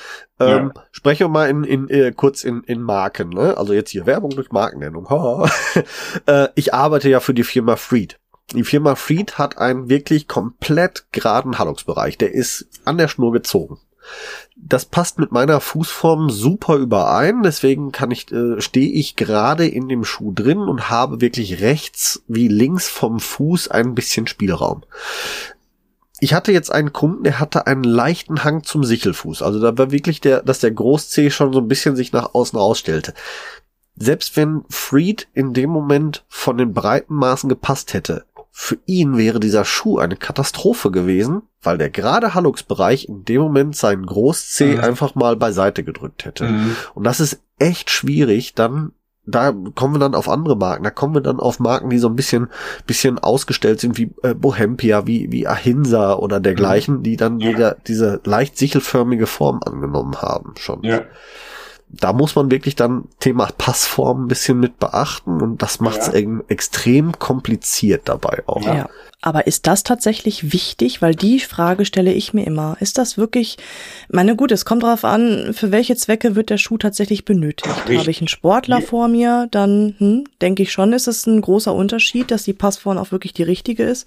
[0.41, 0.83] Ähm, ja.
[0.93, 3.29] Sprechen wir mal in, in, äh, kurz in, in Marken.
[3.29, 3.59] Ne?
[3.59, 5.07] Also jetzt hier Werbung durch Markennennung.
[6.27, 8.19] äh, ich arbeite ja für die Firma Freed.
[8.53, 12.17] Die Firma Freed hat einen wirklich komplett geraden Hallungsbereich.
[12.19, 13.79] Der ist an der Schnur gezogen
[14.57, 19.89] das passt mit meiner Fußform super überein, deswegen kann ich, äh, stehe ich gerade in
[19.89, 24.83] dem Schuh drin und habe wirklich rechts wie links vom Fuß ein bisschen Spielraum.
[26.21, 29.43] Ich hatte jetzt einen Kunden, der hatte einen leichten Hang zum Sichelfuß.
[29.43, 32.59] Also da war wirklich der, dass der Großzeh schon so ein bisschen sich nach außen
[32.59, 33.15] ausstellte.
[33.95, 39.41] Selbst wenn Freed in dem Moment von den breiten Maßen gepasst hätte, für ihn wäre
[39.41, 44.81] dieser Schuh eine Katastrophe gewesen, weil der gerade Hallux-Bereich in dem Moment seinen Groß-C mhm.
[44.81, 46.45] einfach mal beiseite gedrückt hätte.
[46.45, 46.77] Mhm.
[46.95, 48.93] Und das ist echt schwierig, dann
[49.31, 50.85] da kommen wir dann auf andere Marken.
[50.85, 52.49] Da kommen wir dann auf Marken, die so ein bisschen,
[52.87, 57.03] bisschen ausgestellt sind, wie äh, Bohempia, wie, wie Ahinsa oder dergleichen, mhm.
[57.03, 57.51] die dann ja.
[57.51, 60.83] wieder diese leicht sichelförmige Form angenommen haben schon.
[60.83, 61.03] Ja
[61.91, 66.07] da muss man wirklich dann Thema Passform ein bisschen mit beachten und das macht es
[66.09, 66.41] ja.
[66.49, 68.63] extrem kompliziert dabei auch.
[68.63, 68.89] Ja.
[69.21, 71.03] Aber ist das tatsächlich wichtig?
[71.03, 72.77] Weil die Frage stelle ich mir immer.
[72.79, 73.57] Ist das wirklich,
[74.09, 77.75] meine gut, es kommt darauf an, für welche Zwecke wird der Schuh tatsächlich benötigt.
[77.85, 81.75] Habe ich einen Sportler vor mir, dann hm, denke ich schon, ist es ein großer
[81.75, 84.07] Unterschied, dass die Passform auch wirklich die richtige ist.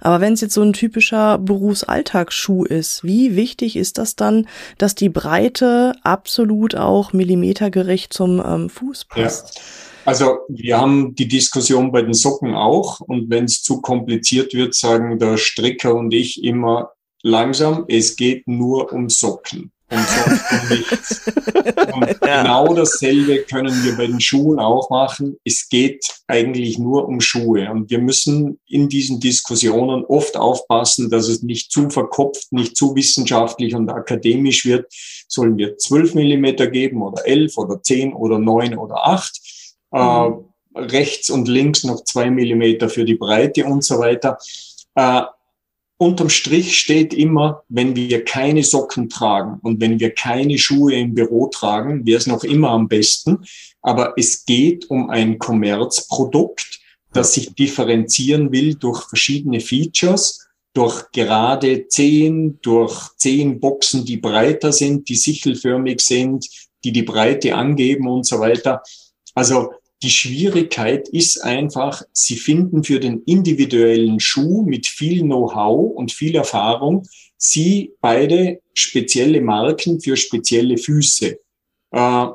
[0.00, 4.48] Aber wenn es jetzt so ein typischer Berufsalltagsschuh ist, wie wichtig ist das dann,
[4.78, 9.56] dass die Breite absolut auch millimetergerecht zum ähm, Fuß passt?
[9.56, 9.62] Ja.
[10.04, 14.74] Also wir haben die Diskussion bei den Socken auch und wenn es zu kompliziert wird,
[14.74, 16.92] sagen der Stricker und ich immer
[17.22, 21.20] langsam, es geht nur um Socken und sonst um nichts.
[21.92, 22.42] Und ja.
[22.42, 25.36] genau dasselbe können wir bei den Schuhen auch machen.
[25.44, 31.28] Es geht eigentlich nur um Schuhe und wir müssen in diesen Diskussionen oft aufpassen, dass
[31.28, 34.86] es nicht zu verkopft, nicht zu wissenschaftlich und akademisch wird.
[35.28, 39.06] Sollen wir zwölf Millimeter geben oder elf oder zehn oder neun oder
[39.92, 40.44] äh, mhm.
[40.74, 44.38] rechts und links noch zwei Millimeter für die Breite und so weiter.
[44.94, 45.22] Äh,
[45.98, 51.14] unterm Strich steht immer, wenn wir keine Socken tragen und wenn wir keine Schuhe im
[51.14, 53.44] Büro tragen, wäre es noch immer am besten.
[53.82, 56.80] Aber es geht um ein Kommerzprodukt,
[57.12, 65.08] das sich differenzieren will durch verschiedene Features, durch gerade Zehen, durch Zehenboxen, die breiter sind,
[65.08, 66.46] die sichelförmig sind,
[66.84, 68.82] die die Breite angeben und so weiter.
[69.34, 69.72] Also
[70.02, 76.36] die Schwierigkeit ist einfach, sie finden für den individuellen Schuh mit viel Know-how und viel
[76.36, 81.38] Erfahrung, sie beide spezielle Marken für spezielle Füße.
[81.90, 82.26] Äh,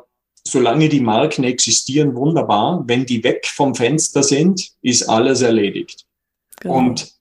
[0.44, 2.84] solange die Marken existieren, wunderbar.
[2.86, 6.06] Wenn die weg vom Fenster sind, ist alles erledigt.
[6.60, 6.78] Genau.
[6.78, 7.14] Und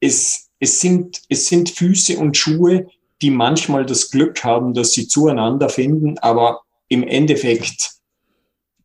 [0.00, 2.88] es, es, sind, es sind Füße und Schuhe,
[3.22, 7.97] die manchmal das Glück haben, dass sie zueinander finden, aber im Endeffekt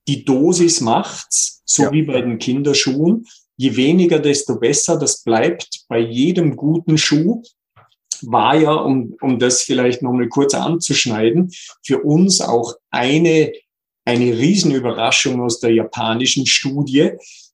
[0.07, 1.91] die Dosis macht's, so ja.
[1.91, 3.25] wie bei den Kinderschuhen.
[3.55, 4.97] Je weniger, desto besser.
[4.97, 7.43] Das bleibt bei jedem guten Schuh.
[8.21, 11.51] War ja, um, um das vielleicht nochmal kurz anzuschneiden,
[11.85, 13.51] für uns auch eine,
[14.05, 17.11] eine Riesenüberraschung aus der japanischen Studie.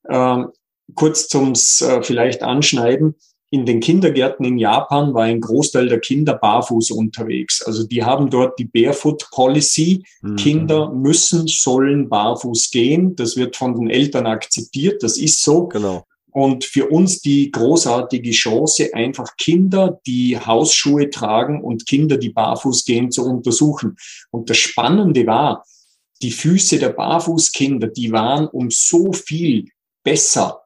[0.10, 0.50] Ähm,
[0.96, 3.16] kurz zum äh, vielleicht anschneiden
[3.52, 7.64] in den Kindergärten in Japan war ein Großteil der Kinder barfuß unterwegs.
[7.64, 10.04] Also die haben dort die Barefoot Policy.
[10.22, 10.36] Mhm.
[10.36, 13.16] Kinder müssen, sollen barfuß gehen.
[13.16, 15.02] Das wird von den Eltern akzeptiert.
[15.02, 15.68] Das ist so.
[15.68, 16.06] Genau.
[16.32, 22.86] Und für uns die großartige Chance, einfach Kinder, die Hausschuhe tragen und Kinder, die barfuß
[22.86, 23.98] gehen, zu untersuchen.
[24.30, 25.66] Und das Spannende war,
[26.22, 29.70] die Füße der Barfußkinder, die waren um so viel
[30.04, 30.62] besser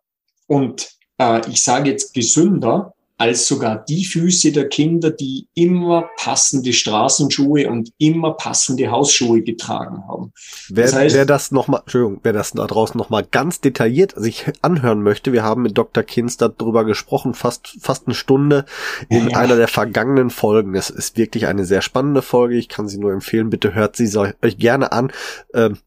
[0.48, 6.74] und äh, ich sage jetzt gesünder, als sogar die Füße der Kinder, die immer passende
[6.74, 10.34] Straßenschuhe und immer passende Hausschuhe getragen haben.
[10.70, 13.62] Wer das, heißt, wer das noch mal, Entschuldigung, wer das da draußen noch mal ganz
[13.62, 16.04] detailliert sich anhören möchte, wir haben mit Dr.
[16.04, 18.66] Kinz darüber gesprochen, fast fast eine Stunde
[19.10, 19.38] in ja.
[19.38, 20.76] einer der vergangenen Folgen.
[20.76, 22.56] Es ist wirklich eine sehr spannende Folge.
[22.56, 23.50] Ich kann sie nur empfehlen.
[23.50, 25.12] Bitte hört sie euch gerne an.
[25.54, 25.78] Ähm,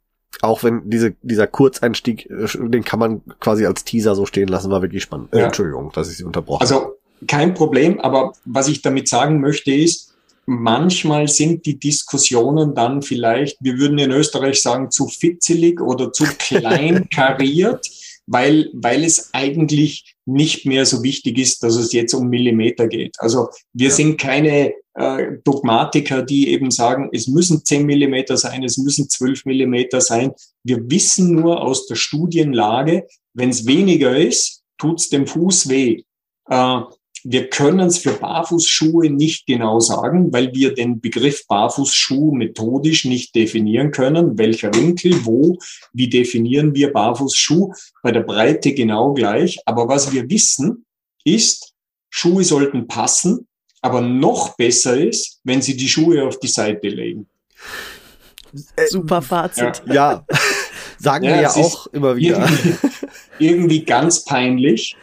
[0.43, 4.71] auch wenn diese, dieser Kurzeinstieg, äh, den kann man quasi als Teaser so stehen lassen,
[4.71, 5.33] war wirklich spannend.
[5.33, 5.45] Äh, ja.
[5.47, 10.15] Entschuldigung, dass ich Sie unterbrochen Also kein Problem, aber was ich damit sagen möchte ist,
[10.47, 16.25] manchmal sind die Diskussionen dann vielleicht, wir würden in Österreich sagen, zu fitzelig oder zu
[16.39, 17.89] klein kariert,
[18.27, 23.17] weil, weil es eigentlich nicht mehr so wichtig ist, dass es jetzt um Millimeter geht.
[23.19, 23.95] Also wir ja.
[23.95, 29.45] sind keine äh, Dogmatiker, die eben sagen, es müssen 10 Millimeter sein, es müssen 12
[29.45, 30.33] Millimeter sein.
[30.65, 36.03] Wir wissen nur aus der Studienlage, wenn es weniger ist, tut's dem Fuß weh.
[36.49, 36.81] Äh,
[37.29, 43.35] wir können es für Barfußschuhe nicht genau sagen, weil wir den Begriff Barfußschuh methodisch nicht
[43.35, 44.39] definieren können.
[44.39, 45.59] Welcher Winkel, wo,
[45.93, 47.73] wie definieren wir Barfußschuh?
[48.03, 49.59] Bei der Breite genau gleich.
[49.67, 50.85] Aber was wir wissen,
[51.25, 51.73] ist,
[52.11, 53.49] Schuhe sollten passen,
[53.83, 57.27] aber noch besser ist, wenn Sie die Schuhe auf die Seite legen.
[58.77, 59.83] Äh, Super Fazit.
[59.87, 60.27] Ja, ja.
[60.99, 62.39] sagen ja, wir ja auch immer wieder.
[62.39, 62.75] Irgendwie,
[63.41, 64.97] irgendwie ganz peinlich,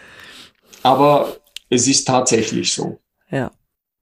[0.83, 1.37] aber
[1.73, 2.99] es ist tatsächlich so.
[3.29, 3.51] Ja.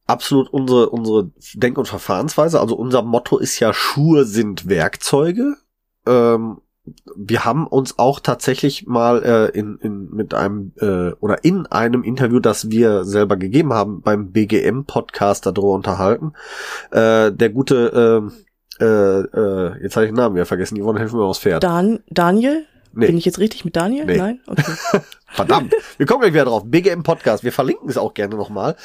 [0.08, 2.60] Absolut unsere, unsere Denk- und Verfahrensweise.
[2.60, 5.56] Also unser Motto ist ja, Schuhe sind Werkzeuge.
[6.06, 6.58] Ähm,
[7.16, 12.04] wir haben uns auch tatsächlich mal äh, in, in mit einem äh, oder in einem
[12.04, 16.34] Interview, das wir selber gegeben haben beim BGM Podcast darüber unterhalten.
[16.90, 18.32] Äh, der gute
[18.80, 20.76] äh, äh, äh, jetzt habe ich den Namen wieder vergessen.
[20.76, 21.64] Die wollen helfen mir aus Pferd.
[21.64, 22.66] Dan Daniel?
[22.94, 23.08] Nee.
[23.08, 24.06] Bin ich jetzt richtig mit Daniel?
[24.06, 24.18] Nee.
[24.18, 24.42] Nein?
[24.48, 24.64] Okay.
[25.28, 25.74] Verdammt.
[25.98, 26.64] Wir kommen gleich wieder drauf.
[26.66, 27.44] BGM Podcast.
[27.44, 28.76] Wir verlinken es auch gerne nochmal.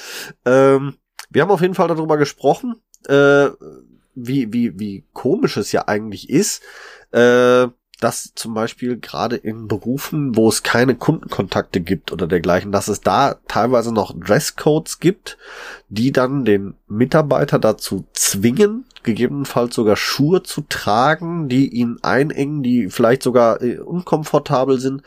[0.44, 0.94] Ähm,
[1.30, 2.76] wir haben auf jeden Fall darüber gesprochen,
[3.08, 3.48] äh,
[4.14, 6.62] wie, wie, wie komisch es ja eigentlich ist,
[7.12, 7.66] äh,
[8.00, 13.00] dass zum Beispiel gerade in Berufen, wo es keine Kundenkontakte gibt oder dergleichen, dass es
[13.00, 15.38] da teilweise noch Dresscodes gibt,
[15.88, 22.90] die dann den Mitarbeiter dazu zwingen, gegebenenfalls sogar Schuhe zu tragen, die ihn einengen, die
[22.90, 25.02] vielleicht sogar äh, unkomfortabel sind.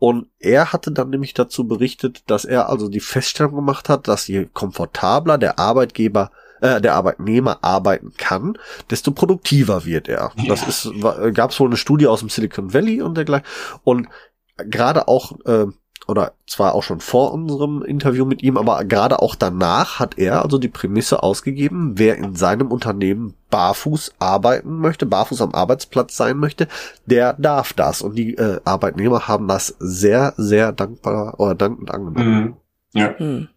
[0.00, 4.26] Und er hatte dann nämlich dazu berichtet, dass er also die Feststellung gemacht hat, dass
[4.26, 8.58] je komfortabler der Arbeitgeber äh, der Arbeitnehmer arbeiten kann,
[8.90, 10.32] desto produktiver wird er.
[10.36, 10.48] Ja.
[10.48, 10.90] Das ist,
[11.34, 13.46] gab es wohl eine Studie aus dem Silicon Valley und dergleichen.
[13.84, 14.08] Und
[14.56, 15.66] gerade auch, äh,
[16.06, 20.42] oder zwar auch schon vor unserem Interview mit ihm, aber gerade auch danach hat er
[20.42, 26.38] also die Prämisse ausgegeben, wer in seinem Unternehmen barfuß arbeiten möchte, barfuß am Arbeitsplatz sein
[26.38, 26.68] möchte,
[27.06, 28.02] der darf das.
[28.02, 32.56] Und die äh, Arbeitnehmer haben das sehr, sehr dankbar oder dankend angenommen.
[32.94, 33.00] Mhm.
[33.00, 33.14] Ja.
[33.18, 33.48] Mhm.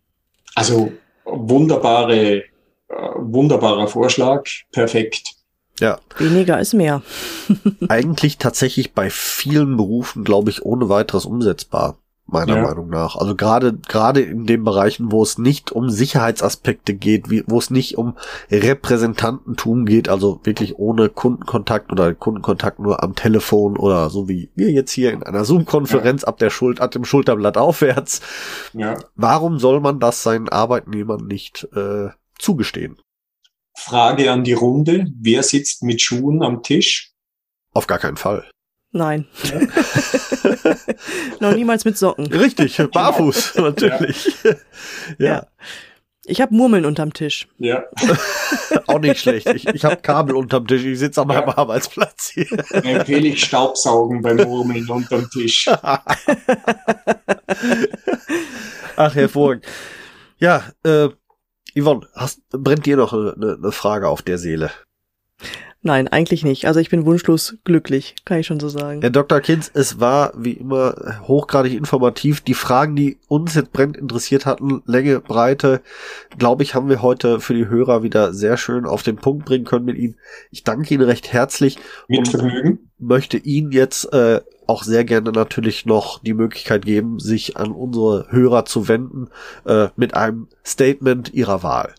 [0.54, 0.92] Also
[1.26, 2.44] wunderbare
[2.88, 5.32] äh, wunderbarer Vorschlag, perfekt.
[5.80, 6.00] Ja.
[6.18, 7.02] Weniger ist mehr.
[7.90, 12.64] Eigentlich tatsächlich bei vielen Berufen, glaube ich, ohne weiteres umsetzbar meiner ja.
[12.64, 13.16] Meinung nach.
[13.16, 17.70] Also gerade gerade in den Bereichen, wo es nicht um Sicherheitsaspekte geht, wie, wo es
[17.70, 18.18] nicht um
[18.52, 24.72] Repräsentantentum geht, also wirklich ohne Kundenkontakt oder Kundenkontakt nur am Telefon oder so wie wir
[24.72, 26.28] jetzt hier in einer Zoom-Konferenz ja.
[26.28, 28.22] ab der Schuld, ab dem Schulterblatt aufwärts.
[28.74, 28.98] Ja.
[29.16, 32.10] Warum soll man das seinen Arbeitnehmern nicht äh,
[32.40, 32.98] zugestehen.
[33.78, 35.08] Frage an die Runde.
[35.20, 37.12] Wer sitzt mit Schuhen am Tisch?
[37.74, 38.50] Auf gar keinen Fall.
[38.96, 39.28] Nein.
[39.44, 39.60] Ja.
[41.42, 42.28] Noch niemals mit Socken.
[42.28, 44.34] Richtig, barfuß, natürlich.
[45.18, 45.26] Ja.
[45.28, 45.48] ja.
[46.24, 47.50] Ich habe Murmeln unterm Tisch.
[47.58, 47.84] Ja.
[48.88, 49.48] Auch nicht schlecht.
[49.50, 50.86] Ich, ich habe Kabel unterm Tisch.
[50.86, 51.58] Ich sitze an meinem ja.
[51.58, 52.48] Arbeitsplatz hier.
[52.72, 55.68] empfehle ich Staubsaugen beim Murmeln unterm Tisch.
[55.68, 56.16] Ach,
[59.14, 59.66] hervorragend.
[60.40, 61.10] Ja, äh,
[61.78, 64.72] Yvonne, hast, brennt dir noch eine, eine Frage auf der Seele?
[65.86, 66.66] Nein, eigentlich nicht.
[66.66, 69.02] Also ich bin wunschlos glücklich, kann ich schon so sagen.
[69.02, 69.40] Herr Dr.
[69.40, 72.42] Kinz, es war wie immer hochgradig informativ.
[72.42, 75.84] Die Fragen, die uns jetzt brennend interessiert hatten, Länge, Breite,
[76.40, 79.64] glaube ich, haben wir heute für die Hörer wieder sehr schön auf den Punkt bringen
[79.64, 80.16] können mit Ihnen.
[80.50, 81.78] Ich danke Ihnen recht herzlich.
[82.08, 82.90] Mit Vergnügen.
[82.98, 88.26] Möchte Ihnen jetzt äh, auch sehr gerne natürlich noch die Möglichkeit geben, sich an unsere
[88.32, 89.28] Hörer zu wenden
[89.66, 91.94] äh, mit einem Statement Ihrer Wahl.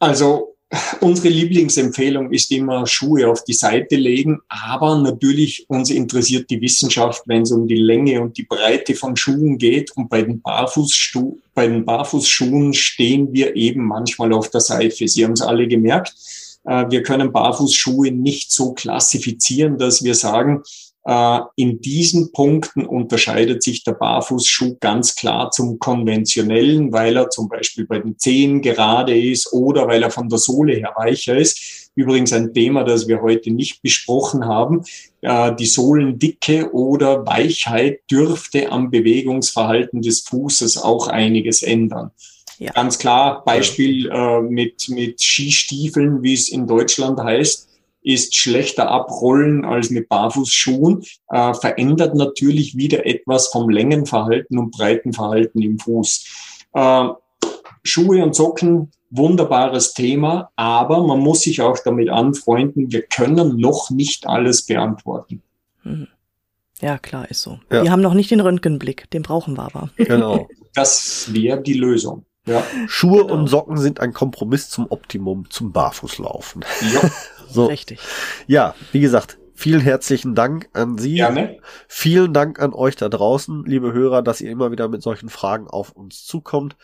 [0.00, 0.51] Also
[1.00, 7.22] Unsere Lieblingsempfehlung ist immer Schuhe auf die Seite legen, aber natürlich uns interessiert die Wissenschaft,
[7.26, 9.94] wenn es um die Länge und die Breite von Schuhen geht.
[9.96, 15.06] Und bei den, Barfußschuh, bei den Barfußschuhen stehen wir eben manchmal auf der Seite.
[15.06, 16.14] Sie haben es alle gemerkt.
[16.64, 20.62] Äh, wir können Barfußschuhe nicht so klassifizieren, dass wir sagen,
[21.56, 27.86] in diesen Punkten unterscheidet sich der Barfußschuh ganz klar zum konventionellen, weil er zum Beispiel
[27.86, 31.90] bei den Zehen gerade ist oder weil er von der Sohle her weicher ist.
[31.94, 34.84] Übrigens ein Thema, das wir heute nicht besprochen haben.
[35.20, 42.12] Äh, die Sohlendicke oder Weichheit dürfte am Bewegungsverhalten des Fußes auch einiges ändern.
[42.58, 42.72] Ja.
[42.72, 47.68] Ganz klar, Beispiel äh, mit, mit Skistiefeln, wie es in Deutschland heißt
[48.02, 55.62] ist schlechter abrollen als mit Barfußschuhen, äh, verändert natürlich wieder etwas vom Längenverhalten und Breitenverhalten
[55.62, 56.26] im Fuß.
[56.74, 57.08] Äh,
[57.84, 63.90] Schuhe und Socken wunderbares Thema, aber man muss sich auch damit anfreunden, wir können noch
[63.90, 65.42] nicht alles beantworten.
[65.84, 66.08] Mhm.
[66.80, 67.60] Ja, klar, ist so.
[67.70, 67.84] Ja.
[67.84, 69.90] Wir haben noch nicht den Röntgenblick, den brauchen wir aber.
[69.96, 70.48] Genau.
[70.74, 72.24] Das wäre die Lösung.
[72.46, 72.64] Ja.
[72.86, 73.34] Schuhe genau.
[73.34, 76.64] und Socken sind ein Kompromiss zum Optimum zum Barfußlaufen.
[76.94, 77.00] Ja.
[77.52, 77.66] so.
[77.66, 78.00] Richtig.
[78.46, 81.14] Ja, wie gesagt, Vielen herzlichen Dank an Sie.
[81.14, 81.58] Gerne.
[81.86, 85.68] Vielen Dank an euch da draußen, liebe Hörer, dass ihr immer wieder mit solchen Fragen
[85.68, 86.74] auf uns zukommt.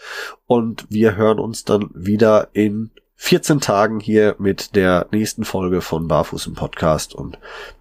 [0.47, 6.07] Und wir hören uns dann wieder in 14 Tagen hier mit der nächsten Folge von
[6.07, 7.17] Barfuß im Podcast.
[7.17, 7.39] Und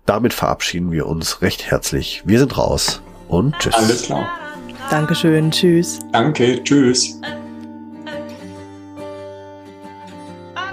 [0.08, 2.24] damit verabschieden wir uns recht herzlich.
[2.26, 3.76] Wir sind raus und tschüss.
[3.76, 4.28] Alles klar.
[4.90, 5.52] Dankeschön.
[5.52, 6.00] Tschüss.
[6.12, 6.64] Danke.
[6.64, 7.20] Tschüss.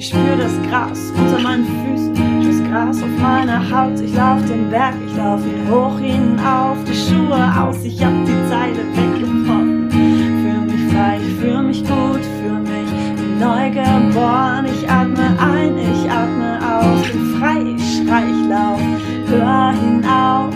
[0.00, 4.00] Gras unter meinen Füßen, das Gras auf meiner Haut.
[4.00, 8.48] Ich lauf den Berg, ich lauf ihn hoch hinauf, die Schuhe aus, ich hab die
[8.48, 9.90] Zeile weggebrochen.
[9.90, 12.90] Fühl mich frei, ich fühl mich gut, fühl mich
[13.38, 14.64] neu geboren.
[14.72, 18.80] Ich atme ein, ich atme aus, bin frei, ich schrei, ich lauf,
[19.28, 20.54] hör hinauf,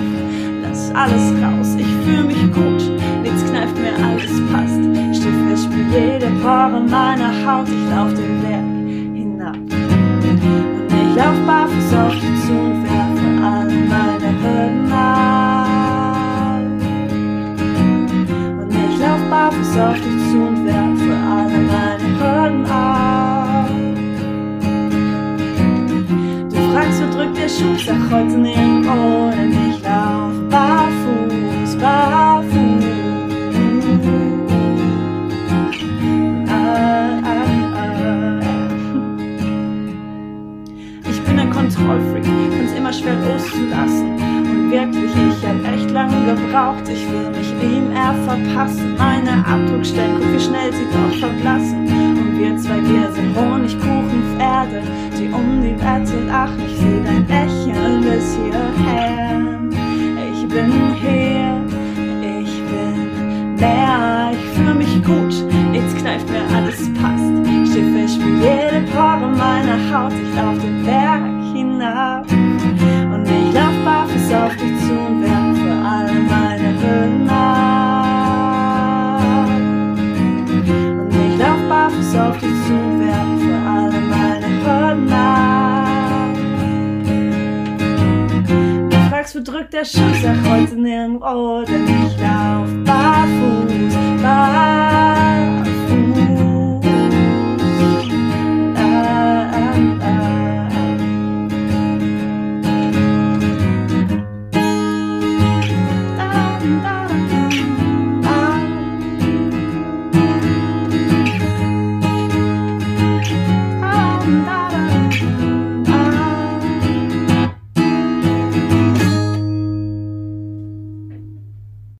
[0.63, 2.64] lass alles raus, ich fühl mich gut,